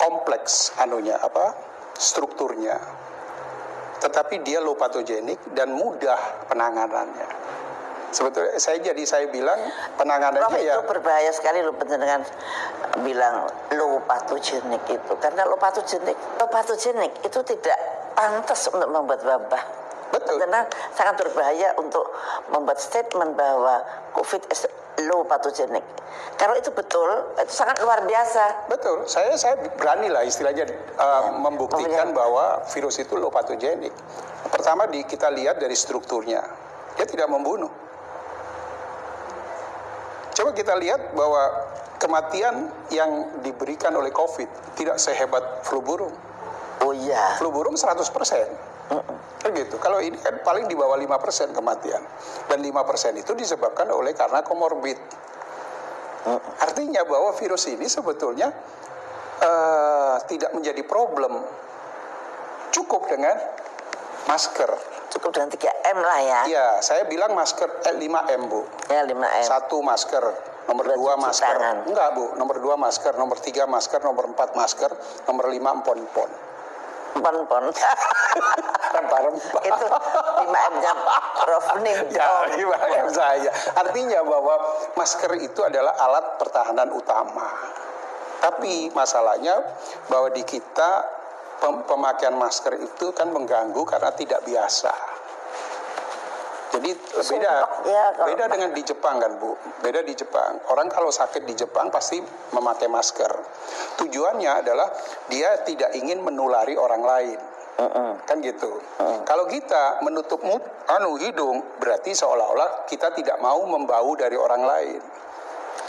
[0.00, 1.52] kompleks anunya apa
[1.94, 2.80] strukturnya.
[3.98, 7.28] Tetapi dia low patogenik dan mudah penanganannya.
[8.08, 12.24] Sebetulnya saya jadi saya bilang Prof penanganannya ya itu berbahaya sekali loh dengan
[13.04, 13.44] bilang
[13.76, 17.78] low pathogenik itu karena low pathogenik low pathogenik itu tidak
[18.16, 19.62] pantas untuk membuat wabah
[20.08, 20.40] Betul.
[20.40, 20.64] karena
[20.96, 22.08] sangat berbahaya untuk
[22.48, 23.84] membuat statement bahwa
[24.16, 24.64] COVID is
[25.06, 25.84] low pathogenik
[26.38, 30.68] kalau itu betul itu sangat luar biasa Betul, saya saya berani lah istilahnya
[31.00, 33.96] uh, membuktikan bahwa virus itu low patogenik.
[34.52, 36.44] Pertama di kita lihat dari strukturnya,
[37.00, 37.72] dia tidak membunuh.
[40.36, 41.42] Coba kita lihat bahwa
[41.96, 46.12] kematian yang diberikan oleh COVID tidak sehebat flu burung.
[46.84, 48.46] oh iya Flu burung 100 persen.
[49.38, 49.76] Kan gitu.
[49.78, 52.00] Kalau ini kan paling di bawah 5 persen kematian.
[52.48, 54.96] Dan 5 persen itu disebabkan oleh karena komorbid.
[56.60, 58.50] Artinya bahwa virus ini sebetulnya
[59.38, 61.40] eh, tidak menjadi problem.
[62.68, 63.36] Cukup dengan
[64.26, 65.00] masker.
[65.08, 68.60] cukup dengan 3 M lah ya Iya, saya bilang masker eh, 5M bu.
[68.92, 70.20] ya 5 M Satu masker,
[70.68, 71.48] nomor Dua dua masker.
[71.48, 71.76] tangan.
[71.88, 74.92] Enggak bu, nomor dua masker, nomor tiga masker, nomor empat masker,
[75.24, 76.28] nomor lima empon-empon.
[77.16, 77.64] Pon-pon
[79.64, 80.92] itu 5 M-nya
[81.44, 83.50] Prof Nim Ya, IMM saya.
[83.76, 84.54] Artinya bahwa
[84.96, 87.48] masker itu adalah alat pertahanan utama.
[88.38, 89.58] Tapi masalahnya
[90.06, 90.90] bahwa di kita
[91.58, 95.17] pem- pemakaian masker itu kan mengganggu karena tidak biasa.
[96.68, 97.54] Jadi beda
[97.88, 99.56] ya, kalau- beda dengan di Jepang kan Bu.
[99.80, 100.60] Beda di Jepang.
[100.68, 102.20] Orang kalau sakit di Jepang pasti
[102.52, 103.32] memakai masker.
[103.96, 104.88] Tujuannya adalah
[105.32, 107.38] dia tidak ingin menulari orang lain.
[108.26, 108.82] Kan gitu.
[109.22, 110.60] Kalau kita menutup mut,
[110.90, 115.00] anu hidung berarti seolah-olah kita tidak mau membau dari orang lain.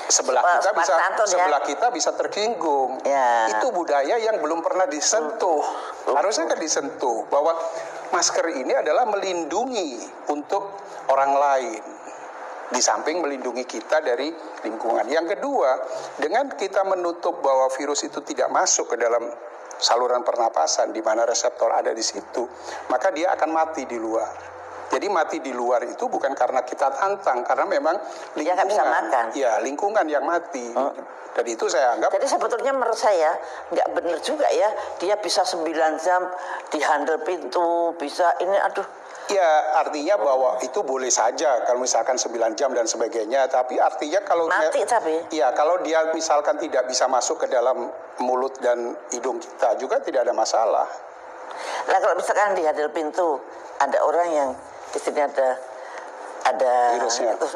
[0.10, 1.26] Sebelah kita bisa ya.
[1.30, 2.98] sebelah kita bisa tersinggung.
[3.06, 3.46] Ya.
[3.54, 5.62] Itu budaya yang belum pernah disentuh.
[6.10, 7.54] Harusnya kan disentuh bahwa
[8.12, 10.64] masker ini adalah melindungi untuk
[11.10, 11.84] orang lain.
[12.70, 14.30] Di samping melindungi kita dari
[14.62, 15.10] lingkungan.
[15.10, 15.72] Yang kedua,
[16.22, 19.26] dengan kita menutup bahwa virus itu tidak masuk ke dalam
[19.80, 22.46] saluran pernapasan di mana reseptor ada di situ,
[22.94, 24.59] maka dia akan mati di luar.
[24.90, 27.96] Jadi mati di luar itu bukan karena kita tantang, karena memang
[28.34, 29.26] Dia nggak bisa makan.
[29.38, 30.74] Ya, lingkungan yang mati.
[31.30, 33.38] Dan itu saya anggap Jadi sebetulnya menurut saya
[33.70, 35.62] nggak benar juga ya dia bisa 9
[36.02, 36.26] jam
[36.74, 38.84] dihandle pintu bisa ini aduh
[39.30, 43.46] Ya artinya bahwa itu boleh saja kalau misalkan 9 jam dan sebagainya.
[43.46, 47.94] Tapi artinya kalau mati dia, tapi ya kalau dia misalkan tidak bisa masuk ke dalam
[48.26, 50.90] mulut dan hidung kita juga tidak ada masalah.
[51.86, 53.38] Nah kalau misalkan di handle pintu
[53.78, 54.50] ada orang yang
[54.90, 55.48] di sini ada
[56.46, 57.36] ada Virusnya.
[57.38, 57.54] terus,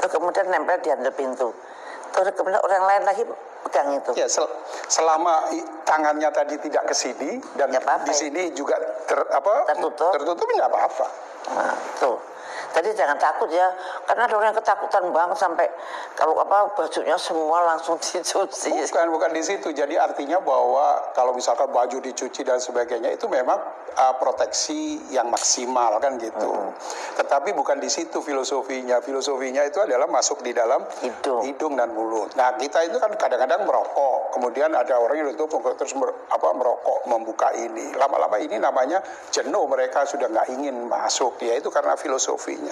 [0.00, 1.50] terus kemudian nempel di handle pintu.
[2.14, 3.22] Terus kemudian orang lain lagi
[3.66, 4.10] pegang itu.
[4.14, 4.50] Ya sel-
[4.86, 5.50] selama
[5.82, 8.14] tangannya tadi tidak ke sini dan di ya.
[8.14, 10.14] sini juga ter, apa Tertutup.
[10.14, 11.06] tertutup nggak apa-apa.
[11.52, 12.16] Nah, tuh.
[12.74, 13.70] Jadi jangan takut ya,
[14.02, 15.66] karena ada orang yang ketakutan banget sampai
[16.18, 18.74] kalau apa bajunya semua langsung dicuci.
[18.90, 19.70] Bukan bukan di situ.
[19.70, 23.56] Jadi artinya bahwa kalau misalkan baju dicuci dan sebagainya itu memang
[23.94, 26.50] uh, proteksi yang maksimal kan gitu.
[27.18, 28.98] Tetapi bukan di situ filosofinya.
[28.98, 31.42] Filosofinya itu adalah masuk di dalam Hidung.
[31.46, 32.34] hidung dan mulut.
[32.34, 37.06] Nah kita itu kan kadang-kadang merokok, kemudian ada orang yang itu terus mer- apa merokok
[37.06, 37.94] membuka ini.
[37.94, 41.36] Lama-lama ini namanya jenuh mereka sudah nggak ingin masuk.
[41.44, 42.63] Ya itu karena filosofinya.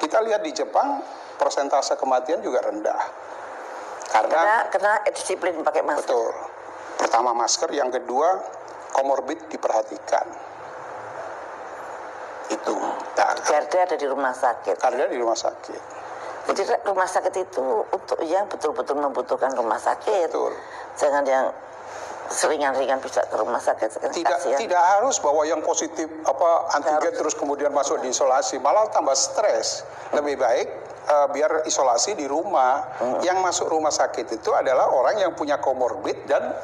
[0.00, 1.00] Kita lihat di Jepang
[1.40, 3.00] persentase kematian juga rendah.
[4.10, 6.04] Karena karena disiplin pakai masker.
[6.04, 6.30] Betul.
[7.00, 8.42] Pertama masker, yang kedua
[8.92, 10.26] komorbid diperhatikan.
[12.50, 12.74] Itu.
[13.16, 14.76] Nah, Garda ada di rumah sakit.
[14.76, 15.82] karena di rumah sakit.
[16.50, 17.62] Jadi rumah sakit itu
[17.94, 20.26] untuk yang betul-betul membutuhkan rumah sakit.
[20.28, 20.52] Betul.
[20.98, 21.46] Jangan yang
[22.30, 23.90] seringan-ringan bisa ke rumah sakit.
[24.14, 24.58] Tidak Kasihan.
[24.58, 29.82] tidak harus bahwa yang positif apa antigen terus kemudian masuk di isolasi, malah tambah stres.
[30.14, 30.68] Lebih baik
[31.10, 32.86] eh, biar isolasi di rumah.
[33.26, 36.54] Yang masuk rumah sakit itu adalah orang yang punya komorbid dan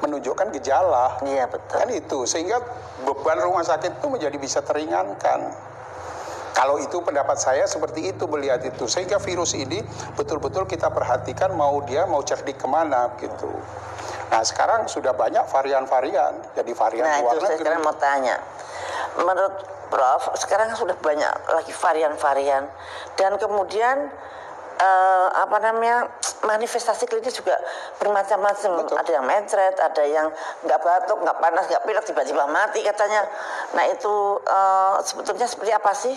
[0.00, 1.18] menunjukkan gejala.
[1.26, 1.76] Iya betul.
[1.82, 2.62] Kan itu sehingga
[3.02, 5.50] beban rumah sakit itu menjadi bisa teringankan.
[6.56, 9.84] Kalau itu pendapat saya seperti itu melihat itu sehingga virus ini
[10.16, 13.52] betul-betul kita perhatikan mau dia mau cerdik ke mana gitu.
[14.26, 18.36] Nah sekarang sudah banyak varian-varian jadi varian Nah luar itu saya sekarang mau tanya.
[19.16, 19.54] Menurut
[19.86, 22.66] Prof, sekarang sudah banyak lagi varian-varian
[23.14, 24.10] dan kemudian
[24.82, 26.10] eh, apa namanya
[26.42, 27.54] manifestasi klinis juga
[28.02, 28.82] bermacam-macam.
[28.82, 30.26] Ada yang mencret, ada yang
[30.66, 33.30] nggak batuk, nggak panas, nggak pilek, tiba-tiba mati katanya.
[33.78, 36.16] Nah itu eh, sebetulnya seperti apa sih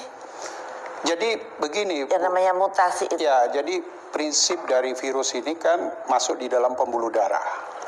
[1.00, 3.24] Jadi begini, yang namanya mutasi itu?
[3.24, 3.80] ya jadi
[4.12, 5.80] prinsip dari virus ini kan
[6.12, 7.79] masuk di dalam pembuluh darah.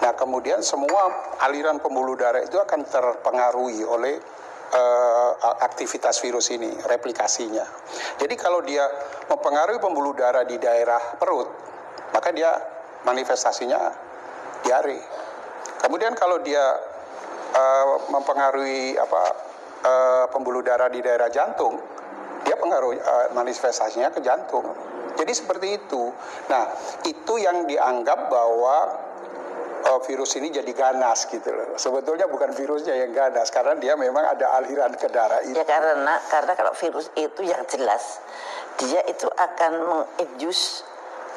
[0.00, 4.16] Nah kemudian semua aliran pembuluh darah itu akan terpengaruhi oleh
[4.72, 5.30] eh,
[5.60, 7.64] aktivitas virus ini, replikasinya.
[8.16, 8.88] Jadi kalau dia
[9.28, 11.48] mempengaruhi pembuluh darah di daerah perut,
[12.16, 12.48] maka dia
[13.04, 13.80] manifestasinya
[14.64, 15.00] diare.
[15.84, 16.64] Kemudian kalau dia
[17.52, 19.22] eh, mempengaruhi apa
[19.84, 21.76] eh, pembuluh darah di daerah jantung,
[22.48, 24.64] dia pengaruh eh, manifestasinya ke jantung.
[25.10, 26.08] Jadi seperti itu.
[26.48, 26.72] Nah,
[27.04, 28.76] itu yang dianggap bahwa
[29.80, 31.76] eh, virus ini jadi ganas gitu loh.
[31.76, 35.56] Sebetulnya bukan virusnya yang ganas karena dia memang ada aliran ke darah itu.
[35.56, 38.20] Ya karena karena kalau virus itu yang jelas
[38.80, 40.84] dia itu akan menginduce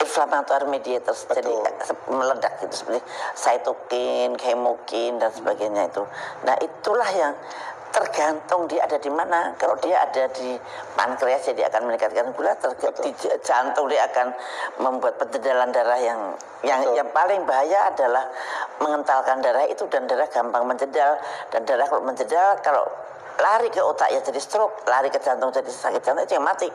[0.04, 1.96] inflammatory mediators jadi Betul.
[2.12, 3.00] meledak gitu seperti
[3.40, 6.04] cytokine, chemokin dan sebagainya itu.
[6.44, 7.34] Nah itulah yang
[7.94, 9.54] tergantung dia ada di mana.
[9.56, 10.58] Kalau dia ada di
[10.98, 13.06] pankreas ya dia akan meningkatkan gula, terga- Betul.
[13.06, 14.34] di j- jantung dia akan
[14.82, 16.34] membuat penjedalan darah yang
[16.66, 16.98] yang Betul.
[16.98, 18.26] yang paling bahaya adalah
[18.82, 21.22] mengentalkan darah itu dan darah gampang menjedal
[21.54, 22.84] dan darah kalau menjedal kalau
[23.38, 26.70] lari ke otak ya jadi stroke, lari ke jantung jadi sakit jantung itu yang mati.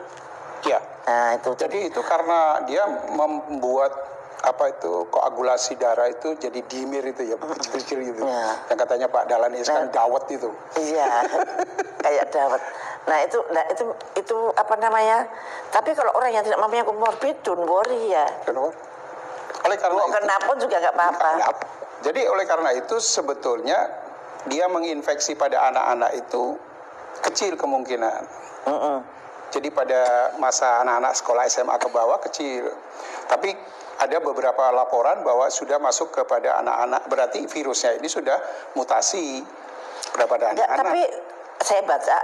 [0.67, 0.79] Ya.
[1.07, 3.91] Nah itu Jadi itu karena dia membuat
[4.39, 8.21] apa itu koagulasi darah itu jadi dimir itu ya kecil-kecil gitu.
[8.23, 8.55] Ya.
[8.71, 9.91] Yang katanya Pak Dahlan Nah.
[9.91, 10.49] dawet itu.
[10.79, 11.11] Iya,
[12.03, 12.61] kayak dawet.
[13.09, 13.83] Nah itu, nah itu,
[14.15, 15.27] itu apa namanya?
[15.73, 18.23] Tapi kalau orang yang tidak mempunyai komorbid, don't worry ya.
[18.47, 18.71] Kenapa?
[19.67, 21.29] Oleh karena Mau itu, kena pun juga nggak apa-apa.
[21.99, 23.79] Jadi oleh karena itu sebetulnya
[24.47, 26.55] dia menginfeksi pada anak-anak itu
[27.27, 28.23] kecil kemungkinan.
[28.71, 28.97] Mm-mm.
[29.51, 32.71] Jadi pada masa anak-anak sekolah SMA ke bawah kecil.
[33.27, 33.51] Tapi
[33.99, 37.03] ada beberapa laporan bahwa sudah masuk kepada anak-anak.
[37.05, 38.39] Berarti virusnya ini sudah
[38.73, 39.43] mutasi
[40.09, 40.83] kepada Ya, anak-anak.
[40.85, 41.01] tapi
[41.59, 42.17] saya baca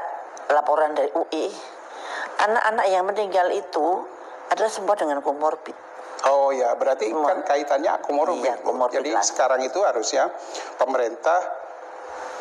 [0.50, 1.52] laporan dari UI,
[2.40, 4.08] anak-anak yang meninggal itu
[4.48, 5.76] adalah semua dengan komorbid.
[6.26, 7.36] Oh ya, berarti Semua.
[7.36, 8.42] kan kaitannya komorbid.
[8.42, 9.22] Iya, komorbid Jadi lah.
[9.22, 10.32] sekarang itu harusnya
[10.76, 11.38] pemerintah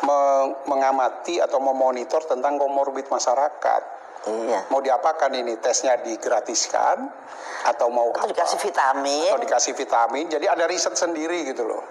[0.01, 3.81] meng- mengamati atau memonitor tentang komorbid masyarakat.
[4.25, 4.59] Iya.
[4.73, 5.57] Mau diapakan ini?
[5.61, 7.05] Tesnya digratiskan
[7.65, 8.31] atau mau Atau apa?
[8.33, 9.29] dikasih vitamin.
[9.29, 10.25] Atau dikasih vitamin.
[10.29, 11.81] Jadi ada riset sendiri gitu loh.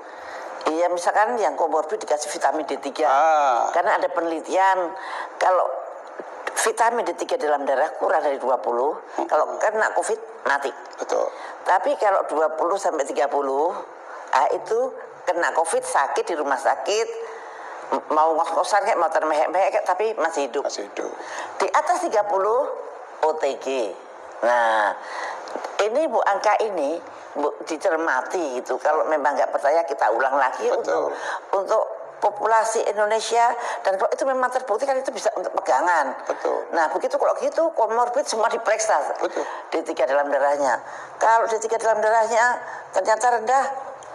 [0.64, 3.04] Iya, misalkan yang komorbid dikasih vitamin D3.
[3.04, 3.68] Ah.
[3.70, 4.96] Karena ada penelitian
[5.36, 5.68] kalau
[6.54, 10.72] vitamin D3 dalam darah kurang dari 20, kalau kena COVID mati.
[10.96, 11.26] Betul.
[11.66, 13.28] Tapi kalau 20 sampai 30,
[14.32, 14.78] ah itu
[15.28, 17.06] kena COVID sakit di rumah sakit,
[18.10, 20.64] mau ngos-ngosan kayak mau termehek-mehek kayak, tapi masih hidup.
[20.66, 21.10] Masih hidup.
[21.60, 22.14] Di atas 30
[23.24, 23.66] OTG.
[24.44, 24.92] Nah,
[25.84, 27.00] ini Bu angka ini
[27.34, 28.76] Bu dicermati gitu.
[28.78, 30.78] Kalau memang nggak percaya kita ulang lagi Betul.
[30.78, 31.04] untuk
[31.54, 31.84] untuk
[32.24, 33.52] populasi Indonesia
[33.84, 36.16] dan kalau itu memang terbukti kan itu bisa untuk pegangan.
[36.24, 36.72] Betul.
[36.72, 38.96] Nah begitu kalau gitu komorbid semua diperiksa.
[39.20, 39.44] Betul.
[39.68, 40.80] D3 dalam darahnya.
[41.20, 42.56] Kalau D3 dalam darahnya
[42.96, 43.64] ternyata rendah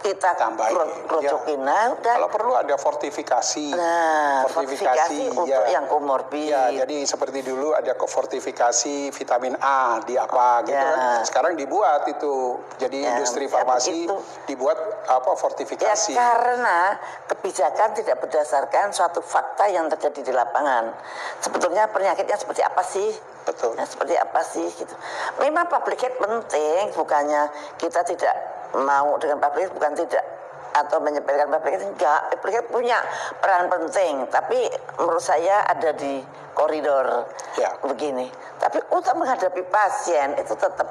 [0.00, 1.60] kita Tambahin, krocokin.
[1.60, 2.14] Nah udah.
[2.16, 3.66] Kalau perlu ada fortifikasi.
[3.72, 6.48] Nah, fortifikasi untuk yang komorbid.
[6.48, 10.88] Ya, jadi seperti dulu ada fortifikasi vitamin A di apa gitu Ya.
[10.88, 11.20] kan.
[11.24, 12.56] Sekarang dibuat itu.
[12.78, 14.16] Jadi Ya, industri ya farmasi begitu.
[14.46, 16.12] dibuat apa Ya fortifikasi.
[16.12, 16.96] karena
[17.26, 20.96] kebijakan tidak berdasarkan suatu fakta yang terjadi di lapangan.
[21.40, 23.08] Sebetulnya penyakitnya seperti apa sih?
[23.44, 23.76] Betul.
[23.76, 24.94] Ya, seperti apa sih gitu.
[25.38, 28.34] Memang public health penting, bukannya kita tidak
[28.78, 30.24] mau dengan health, bukan tidak
[30.70, 32.20] atau menyepelekan health enggak.
[32.38, 32.98] Health punya
[33.42, 36.22] peran penting, tapi menurut saya ada di
[36.54, 37.26] koridor
[37.58, 37.74] Ya.
[37.82, 38.30] begini.
[38.60, 40.88] Tapi untuk menghadapi pasien itu tetap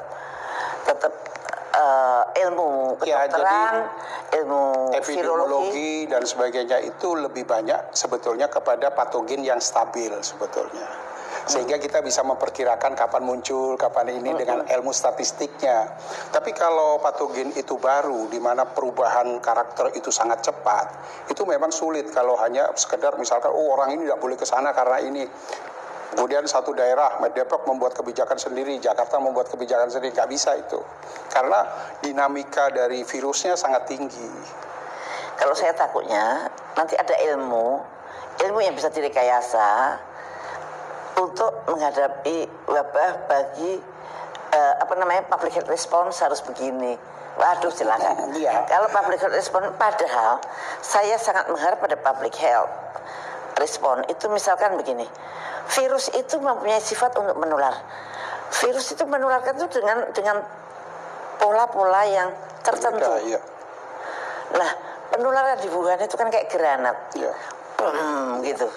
[0.83, 1.13] tetap
[1.69, 3.87] eh, ilmu Ya, kedokteran,
[4.35, 10.87] ilmu virologi, Epidemiologi dan sebagainya itu lebih banyak sebetulnya kepada patogen yang stabil sebetulnya.
[11.49, 15.97] Sehingga kita bisa memperkirakan kapan muncul, kapan ini dengan ilmu statistiknya.
[16.29, 20.85] Tapi kalau patogen itu baru, di mana perubahan karakter itu sangat cepat,
[21.25, 25.01] itu memang sulit kalau hanya sekedar misalkan, oh orang ini tidak boleh ke sana karena
[25.01, 25.25] ini.
[26.13, 30.77] Kemudian satu daerah, Depok membuat kebijakan sendiri, Jakarta membuat kebijakan sendiri, nggak bisa itu.
[31.33, 31.65] Karena
[32.01, 34.29] dinamika dari virusnya sangat tinggi.
[35.33, 36.45] Kalau saya takutnya
[36.77, 37.81] nanti ada ilmu,
[38.37, 39.97] ilmu yang bisa direkayasa
[41.17, 43.81] untuk menghadapi wabah bagi
[44.53, 46.97] eh, apa namanya public health response harus begini.
[47.39, 48.29] Waduh silakan.
[48.39, 48.67] Iya.
[48.67, 50.43] Kalau public health response padahal
[50.83, 52.71] saya sangat mengharap pada public health
[53.57, 55.07] respon itu misalkan begini.
[55.69, 57.75] Virus itu mempunyai sifat untuk menular.
[58.49, 60.41] Virus itu menularkan itu dengan dengan
[61.37, 62.29] pola-pola yang
[62.65, 63.05] tertentu.
[63.05, 63.39] Udah, iya.
[64.57, 64.71] Nah,
[65.13, 66.97] penularan di Wuhan itu kan kayak granat.
[67.13, 67.33] Iya.
[67.79, 68.67] Hmm, gitu.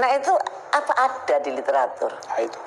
[0.00, 0.32] Nah, itu
[0.70, 2.10] apa ada di literatur?
[2.10, 2.60] Nah itu.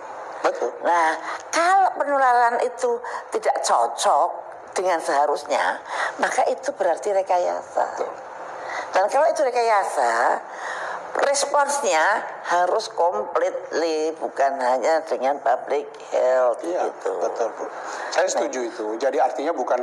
[0.43, 0.75] Betul.
[0.83, 1.15] Nah,
[1.55, 2.99] kalau penularan itu
[3.31, 4.29] tidak cocok
[4.75, 5.79] dengan seharusnya,
[6.19, 7.83] maka itu berarti rekayasa.
[7.95, 8.11] Betul.
[8.91, 10.11] Dan kalau itu rekayasa,
[11.21, 17.11] responsnya harus completely bukan hanya dengan public health Iya, gitu.
[17.21, 17.65] betul Bu.
[18.11, 18.85] Saya setuju itu.
[18.97, 19.79] Jadi artinya bukan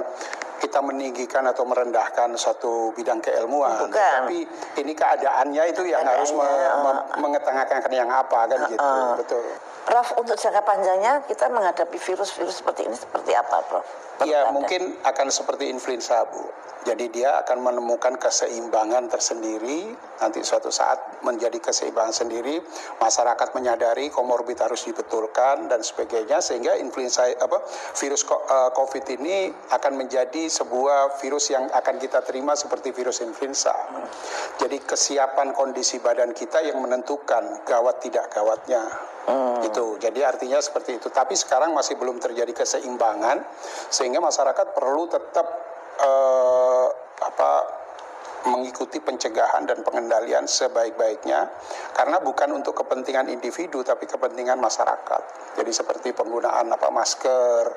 [0.61, 3.97] kita meninggikan atau merendahkan suatu bidang keilmuan, Bukan.
[3.97, 4.45] tapi
[4.77, 8.79] ini keadaannya itu yang harus me- Keadaannya, me- mengetengahkan yang apa kan gitu.
[8.79, 9.17] uh.
[9.17, 9.41] Betul.
[9.81, 13.89] Prof, untuk jangka panjangnya kita menghadapi virus-virus seperti ini seperti apa, Prof?
[14.29, 16.61] Ya mungkin akan seperti influenza Bu.
[16.81, 19.93] Jadi dia akan menemukan keseimbangan tersendiri.
[20.17, 22.57] Nanti suatu saat menjadi keseimbangan sendiri.
[22.97, 26.41] Masyarakat menyadari komorbid harus dibetulkan dan sebagainya.
[26.41, 27.61] Sehingga influenza apa
[28.01, 33.77] virus eh, COVID ini akan menjadi sebuah virus yang akan kita terima seperti virus influenza.
[34.57, 38.89] Jadi kesiapan kondisi badan kita yang menentukan gawat tidak gawatnya.
[39.63, 40.01] Itu.
[40.03, 41.07] Jadi artinya seperti itu.
[41.13, 43.45] Tapi sekarang masih belum terjadi keseimbangan
[43.93, 45.47] sehingga masyarakat perlu tetap
[46.03, 46.89] eh,
[47.21, 47.53] apa
[48.51, 51.45] mengikuti pencegahan dan pengendalian sebaik-baiknya
[51.93, 55.23] karena bukan untuk kepentingan individu tapi kepentingan masyarakat.
[55.61, 57.69] Jadi seperti penggunaan apa masker,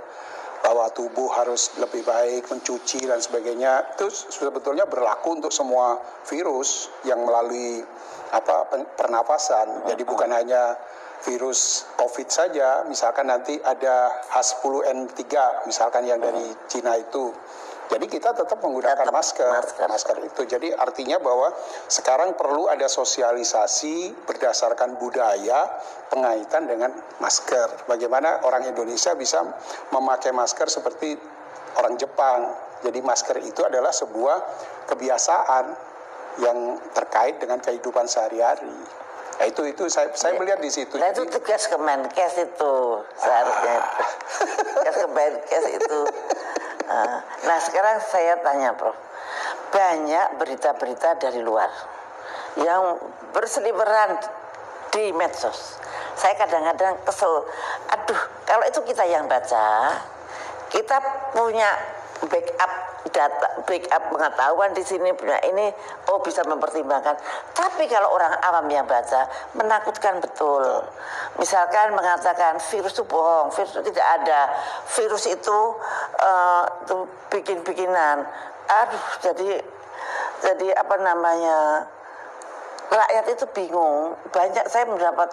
[0.64, 6.00] bahwa tubuh harus lebih baik mencuci dan sebagainya itu sebetulnya berlaku untuk semua
[6.32, 7.84] virus yang melalui
[8.32, 9.84] apa pernapasan.
[9.92, 10.80] Jadi bukan hanya
[11.24, 15.24] virus COVID saja, misalkan nanti ada H10N3
[15.68, 17.32] misalkan yang dari Cina itu.
[17.92, 19.88] Jadi kita tetap menggunakan Tetap masker, masker.
[19.92, 20.42] masker itu.
[20.48, 21.52] Jadi artinya bahwa
[21.92, 25.68] sekarang perlu ada sosialisasi berdasarkan budaya
[26.08, 27.86] pengaitan dengan masker.
[27.86, 29.44] Bagaimana orang Indonesia bisa
[29.92, 31.14] memakai masker seperti
[31.78, 32.56] orang Jepang.
[32.82, 34.38] Jadi masker itu adalah sebuah
[34.90, 35.66] kebiasaan
[36.42, 39.03] yang terkait dengan kehidupan sehari-hari.
[39.44, 40.96] Nah, itu itu saya saya melihat di situ.
[40.96, 42.76] Nah itu tugas Kemenkes itu
[43.20, 43.76] seharusnya
[44.80, 46.00] tugas Kemenkes itu.
[46.88, 48.96] Ah, Nah sekarang saya tanya Prof,
[49.76, 51.68] banyak berita-berita dari luar
[52.56, 52.96] yang
[53.36, 54.16] berseliweran
[54.96, 55.76] di medsos.
[56.16, 57.44] Saya kadang-kadang kesel.
[58.00, 60.00] Aduh, kalau itu kita yang baca,
[60.72, 61.04] kita
[61.36, 61.68] punya
[62.32, 62.72] backup
[63.12, 65.68] data backup pengetahuan di sini punya ini
[66.08, 67.20] oh bisa mempertimbangkan.
[67.52, 69.28] Tapi kalau orang awam yang baca
[69.60, 70.64] menakutkan betul.
[71.36, 74.42] Misalkan mengatakan virus itu bohong virus itu tidak ada.
[74.88, 75.58] Virus itu
[76.24, 76.98] uh, itu
[77.34, 78.24] bikin bikinan
[78.64, 79.60] aduh jadi
[80.44, 81.88] jadi apa namanya
[82.92, 84.16] rakyat itu bingung.
[84.32, 85.32] Banyak saya mendapat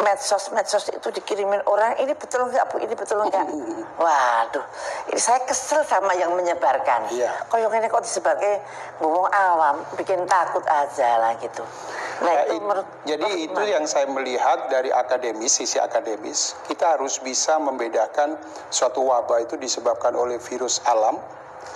[0.00, 3.44] medsos medsos itu dikirimin orang ini betul nggak bu ini betul nggak
[4.02, 4.64] waduh
[5.06, 7.28] ini saya kesel sama yang menyebarkan Iya.
[7.46, 8.64] kok yang ini kok sebagai
[8.98, 11.60] ngomong awam bikin takut aja lah gitu
[12.20, 13.36] nah Ya, itu it- menurut jadi Prof.
[13.42, 13.72] itu gimana?
[13.72, 16.52] yang saya melihat dari akademis, sisi akademis.
[16.64, 18.36] Kita harus bisa membedakan
[18.68, 21.16] suatu wabah itu disebabkan oleh virus alam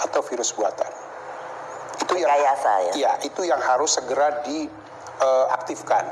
[0.01, 0.89] atau virus buatan.
[1.99, 2.93] Itu yang Rekayasa ya?
[2.95, 6.05] Iya, itu yang harus segera diaktifkan.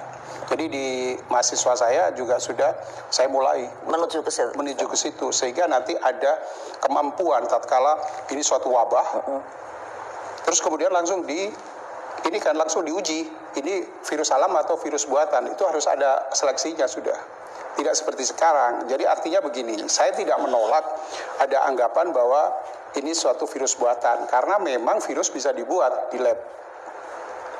[0.52, 2.76] Jadi di mahasiswa saya juga sudah
[3.08, 4.52] saya mulai menuju ke situ.
[4.52, 5.32] menuju ke situ.
[5.32, 6.36] Sehingga nanti ada
[6.84, 7.96] kemampuan tatkala
[8.28, 9.24] ini suatu wabah
[10.44, 11.48] terus kemudian langsung di
[12.28, 13.24] ini kan langsung diuji.
[13.52, 17.16] Ini virus alam atau virus buatan itu harus ada seleksinya sudah.
[17.72, 18.84] Tidak seperti sekarang.
[18.92, 20.84] Jadi artinya begini saya tidak menolak
[21.40, 22.52] ada anggapan bahwa
[23.00, 24.28] ini suatu virus buatan.
[24.28, 26.61] Karena memang virus bisa dibuat di lab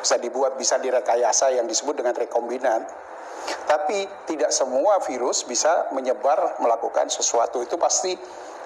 [0.02, 2.82] bisa dibuat bisa direkayasa yang disebut dengan rekombinan
[3.66, 8.14] tapi tidak semua virus bisa menyebar melakukan sesuatu itu pasti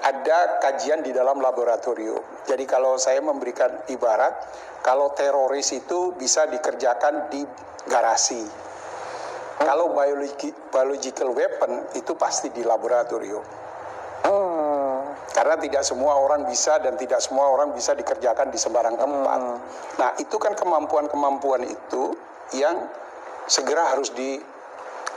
[0.05, 2.21] ada kajian di dalam laboratorium.
[2.45, 4.37] Jadi kalau saya memberikan ibarat,
[4.85, 7.43] kalau teroris itu bisa dikerjakan di
[7.89, 8.45] garasi.
[9.57, 13.41] Kalau biologi- biological weapon itu pasti di laboratorium.
[15.37, 19.41] Karena tidak semua orang bisa dan tidak semua orang bisa dikerjakan di sembarang tempat.
[20.01, 22.17] Nah, itu kan kemampuan-kemampuan itu
[22.57, 22.89] yang
[23.45, 24.41] segera harus di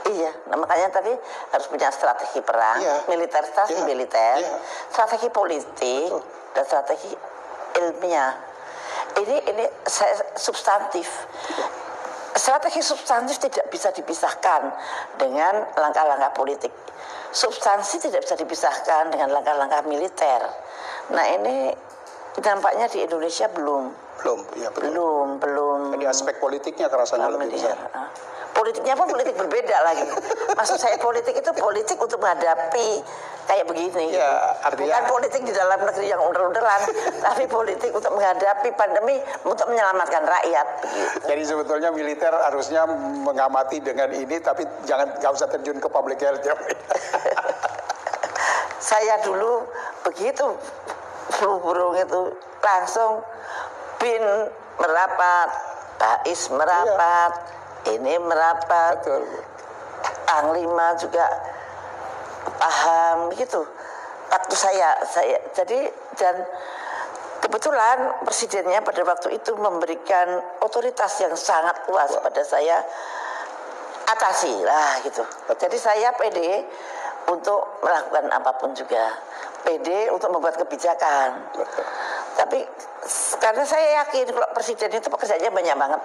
[0.00, 1.12] Iya, nah makanya tadi
[1.52, 3.04] harus punya strategi perang, Iya.
[3.04, 3.88] militer, strategi Iya.
[3.88, 4.56] militer, Iya.
[4.88, 6.24] strategi politik, Betul.
[6.56, 7.12] dan strategi
[7.76, 8.32] ilmiah.
[9.20, 11.04] Ini ini saya substantif.
[12.32, 14.72] Strategi substantif tidak bisa dipisahkan
[15.20, 16.72] dengan langkah-langkah politik.
[17.30, 20.42] Substansi tidak bisa dipisahkan dengan langkah-langkah militer.
[21.14, 21.70] Nah ini
[22.38, 23.84] dampaknya di Indonesia belum,
[24.18, 24.82] belum, ya betul.
[24.90, 25.78] belum, belum.
[25.98, 27.76] Di aspek politiknya Belum lebih ini ya.
[28.50, 30.04] Politiknya pun politik berbeda lagi.
[30.52, 33.00] Maksud saya politik itu politik untuk menghadapi
[33.46, 34.14] kayak begini.
[34.14, 36.80] Ya, artinya- Bukan politik di dalam negeri yang under-underan,
[37.26, 40.66] tapi politik untuk menghadapi pandemi untuk menyelamatkan rakyat.
[40.84, 41.16] Begitu.
[41.26, 42.86] Jadi sebetulnya militer harusnya
[43.24, 46.42] mengamati dengan ini, tapi jangan nggak usah terjun ke public health.
[46.42, 46.54] ya.
[48.80, 49.66] Saya dulu
[50.02, 50.46] begitu
[51.30, 53.20] flu burung itu langsung
[54.00, 54.24] bin
[54.80, 55.48] merapat,
[56.00, 57.32] Bais merapat,
[57.88, 59.24] ini merapat, Betul.
[60.28, 61.26] Panglima juga
[62.60, 63.66] paham gitu.
[64.30, 66.46] Waktu saya, saya jadi dan
[67.42, 72.78] kebetulan presidennya pada waktu itu memberikan otoritas yang sangat luas pada saya
[74.06, 75.26] atasi lah gitu.
[75.58, 76.62] Jadi saya pede
[77.26, 79.18] untuk melakukan apa pun juga.
[79.60, 81.52] Pede untuk membuat kebijakan.
[81.52, 81.84] Betul.
[82.38, 82.58] Tapi
[83.42, 86.00] karena saya yakin kalau presiden itu pekerjaannya banyak banget.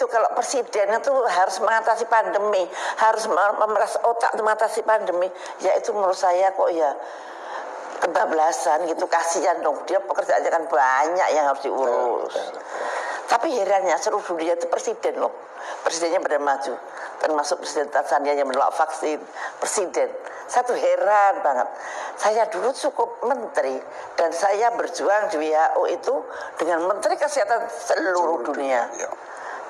[0.00, 2.64] Yaitu kalau presiden itu harus mengatasi pandemi,
[3.04, 5.28] harus mem- memeras otak untuk mengatasi pandemi,
[5.60, 6.88] yaitu menurut saya kok ya
[8.00, 12.32] kebablasan gitu kasihan dong dia pekerjaannya kan banyak yang harus diurus.
[13.28, 15.36] Tapi herannya seluruh dunia itu presiden loh.
[15.84, 16.74] Presidennya pada maju.
[17.20, 19.20] Termasuk Presiden Tanzania yang menolak vaksin.
[19.60, 20.08] Presiden.
[20.48, 21.68] Satu heran banget.
[22.16, 23.76] Saya dulu cukup menteri.
[24.16, 26.14] Dan saya berjuang di WHO itu
[26.56, 28.88] dengan menteri kesehatan seluruh dunia.
[28.96, 29.12] Ya.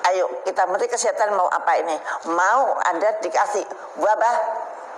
[0.08, 1.96] Ayo kita menteri kesehatan mau apa ini?
[2.32, 3.64] Mau Anda dikasih
[4.00, 4.36] wabah?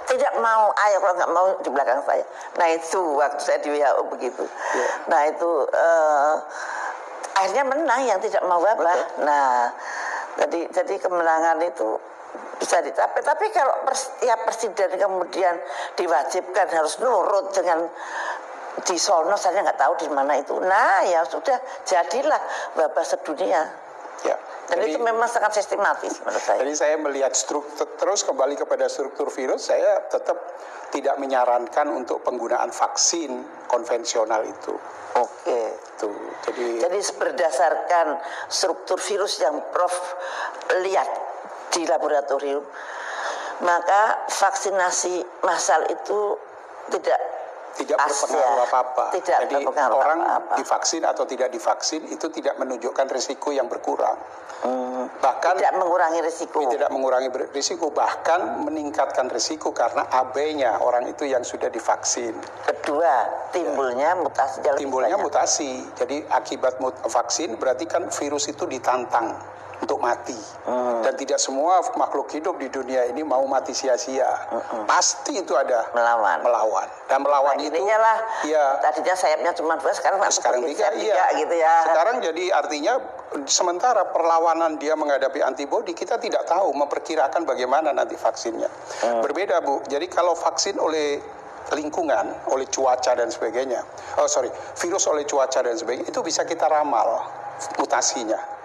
[0.06, 0.70] Tidak mau.
[0.74, 2.24] Ayo kalau nggak mau di belakang saya.
[2.58, 4.44] Nah itu waktu saya di WHO begitu.
[5.10, 6.34] Nah itu eh,
[7.38, 9.22] akhirnya menang yang tidak mau wabah.
[9.26, 9.70] Nah
[10.38, 11.98] jadi jadi kemenangan itu
[12.62, 13.20] bisa dicapai.
[13.26, 15.54] Tapi kalau pers- tiap presiden kemudian
[15.98, 17.90] diwajibkan harus nurut dengan
[18.86, 20.56] di sono saya nggak tahu di mana itu.
[20.62, 22.40] Nah ya sudah jadilah
[22.78, 23.81] wabah sedunia.
[24.22, 24.36] Ya.
[24.70, 26.58] Dan Jadi- itu memang sangat sistematis menurut saya.
[26.62, 30.38] Jadi saya melihat struktur terus kembali kepada struktur virus, saya tetap
[30.92, 34.74] tidak menyarankan untuk penggunaan vaksin konvensional itu.
[35.18, 35.60] Oke.
[35.98, 36.14] Tuh.
[36.48, 38.18] Jadi, Jadi berdasarkan
[38.48, 39.94] struktur virus yang Prof
[40.82, 41.08] lihat
[41.72, 42.64] di laboratorium,
[43.64, 46.36] maka vaksinasi massal itu
[46.90, 47.20] tidak
[47.74, 48.64] tidak Pas, berpengaruh ya.
[48.64, 49.04] apa-apa.
[49.12, 50.54] Tidak Jadi berpengaruh orang apa-apa.
[50.56, 54.16] divaksin atau tidak divaksin itu tidak menunjukkan risiko yang berkurang.
[54.62, 56.62] Hmm, Bahkan tidak mengurangi risiko.
[56.68, 62.30] tidak mengurangi risiko, bahkan meningkatkan risiko karena AB-nya orang itu yang sudah divaksin.
[62.62, 63.12] Kedua,
[63.50, 65.26] timbulnya mutasi yang lebih Timbulnya banyak.
[65.26, 65.70] mutasi.
[65.92, 69.34] Jadi akibat mut- vaksin berarti kan virus itu ditantang
[69.82, 70.38] untuk mati.
[70.62, 71.02] Hmm.
[71.02, 74.30] Dan tidak semua makhluk hidup di dunia ini mau mati sia-sia.
[74.86, 76.38] Pasti itu ada Melawan.
[76.46, 76.88] melawan.
[77.10, 78.18] Dan melawan Nah, itu lah.
[78.46, 78.64] Iya.
[78.80, 81.12] Tadinya sayapnya cuma dua, sekarang sekarang tiga, iya.
[81.12, 81.74] tiga gitu ya.
[81.90, 82.94] Sekarang jadi artinya
[83.50, 88.70] sementara perlawanan dia menghadapi antibodi kita tidak tahu memperkirakan bagaimana nanti vaksinnya.
[89.02, 89.20] Hmm.
[89.20, 89.82] Berbeda bu.
[89.90, 91.18] Jadi kalau vaksin oleh
[91.74, 93.82] lingkungan, oleh cuaca dan sebagainya,
[94.18, 97.22] oh sorry, virus oleh cuaca dan sebagainya itu bisa kita ramal
[97.78, 98.61] mutasinya.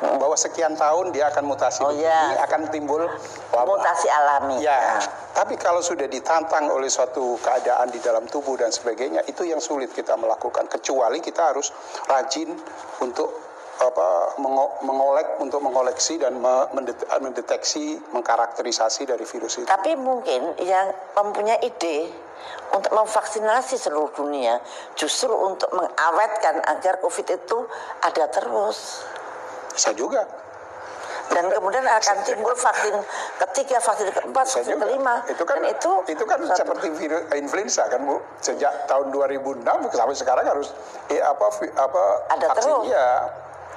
[0.00, 2.42] Bahwa sekian tahun dia akan mutasi Oh, begini, iya.
[2.42, 3.02] akan timbul
[3.50, 3.66] wabah.
[3.78, 4.58] Mutasi alami.
[4.58, 4.98] Ya,
[5.32, 9.94] tapi kalau sudah ditantang oleh suatu keadaan di dalam tubuh dan sebagainya, itu yang sulit
[9.94, 10.66] kita melakukan.
[10.66, 11.70] Kecuali kita harus
[12.06, 12.50] rajin
[13.00, 13.30] untuk
[13.74, 19.66] apa mengo- mengolek untuk mengoleksi dan me- mendet- mendeteksi, mengkarakterisasi dari virus itu.
[19.66, 22.06] Tapi mungkin yang mempunyai ide
[22.70, 24.62] untuk memvaksinasi seluruh dunia
[24.94, 27.58] justru untuk mengawetkan agar COVID itu
[27.98, 29.02] ada terus.
[29.74, 30.22] Bisa juga.
[31.24, 32.94] Dan kemudian akan timbul vaksin
[33.40, 34.84] ketiga, vaksin keempat, Bisa vaksin juga.
[34.86, 35.14] kelima.
[35.24, 38.20] Itu kan Dan itu, itu, kan satu- seperti virus influenza kan Bu.
[38.38, 40.68] Sejak tahun 2006 sampai sekarang harus
[41.08, 41.46] eh, apa
[41.80, 42.86] apa Ada vaksin terus.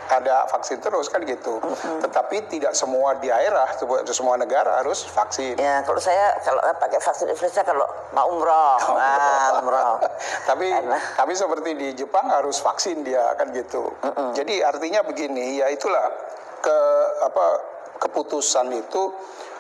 [0.08, 1.60] Ada vaksin terus kan gitu.
[2.04, 5.60] Tetapi tidak semua daerah, semua- semua negara harus vaksin.
[5.60, 7.84] Ya, kalau saya kalau pakai vaksin influenza kalau
[8.16, 10.00] mau umroh, ah, umroh.
[10.50, 11.20] tapi Enak.
[11.20, 13.92] tapi seperti di Jepang harus vaksin dia kan gitu.
[14.32, 16.08] Jadi artinya begini ya itulah
[16.64, 16.78] ke
[17.28, 17.46] apa
[18.00, 19.12] keputusan itu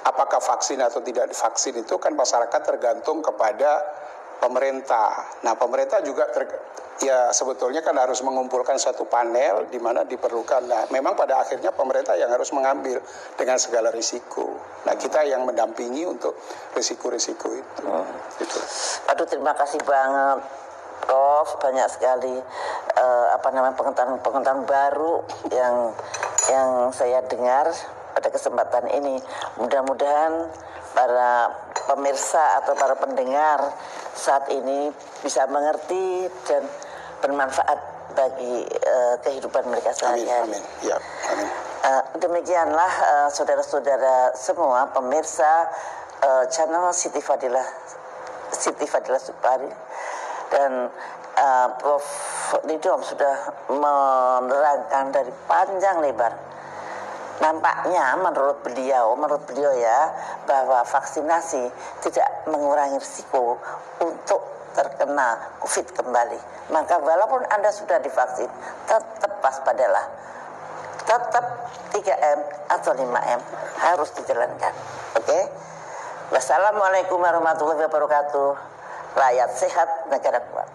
[0.05, 3.83] apakah vaksin atau tidak divaksin itu kan masyarakat tergantung kepada
[4.39, 5.25] pemerintah.
[5.43, 6.45] Nah pemerintah juga ter,
[7.01, 10.65] ya sebetulnya kan harus mengumpulkan satu panel di mana diperlukan.
[10.65, 13.01] Nah memang pada akhirnya pemerintah yang harus mengambil
[13.37, 14.57] dengan segala risiko.
[14.85, 16.33] Nah kita yang mendampingi untuk
[16.73, 17.81] risiko-risiko itu.
[18.41, 18.59] Gitu.
[19.13, 20.41] Aduh terima kasih banget
[21.07, 22.35] Prof banyak sekali
[22.97, 25.95] eh, apa namanya pengetahuan-pengetahuan baru yang
[26.51, 27.71] yang saya dengar
[28.11, 29.21] pada kesempatan ini
[29.61, 30.51] mudah-mudahan
[30.97, 31.53] para
[31.85, 33.71] pemirsa atau para pendengar
[34.17, 34.89] saat ini
[35.21, 36.65] bisa mengerti dan
[37.19, 37.79] bermanfaat
[38.13, 40.57] bagi eh, kehidupan mereka Amin, sehari-hari.
[40.57, 40.63] amin.
[40.81, 40.97] Ya,
[41.33, 41.47] amin.
[41.85, 45.69] Eh, demikianlah eh, saudara-saudara semua pemirsa
[46.23, 47.67] eh, channel Siti Fadilah
[48.49, 49.69] Siti Fadilah Supari
[50.49, 50.89] dan
[51.37, 52.05] eh, Prof
[52.65, 53.35] Nidom sudah
[53.69, 56.33] menerangkan dari panjang lebar
[57.37, 60.09] nampaknya menurut beliau menurut beliau ya
[60.49, 61.69] bahwa vaksinasi
[62.01, 63.61] tidak mengurangi risiko
[65.07, 68.51] terkena COVID kembali maka walaupun anda sudah divaksin
[68.83, 70.03] tetap waspadalah
[71.07, 71.45] tetap
[71.95, 73.39] 3M atau 5M
[73.79, 74.73] harus dijalankan.
[75.15, 75.39] Oke?
[76.35, 78.51] Wassalamualaikum warahmatullahi wabarakatuh.
[79.15, 80.67] Rakyat sehat, negara kuat.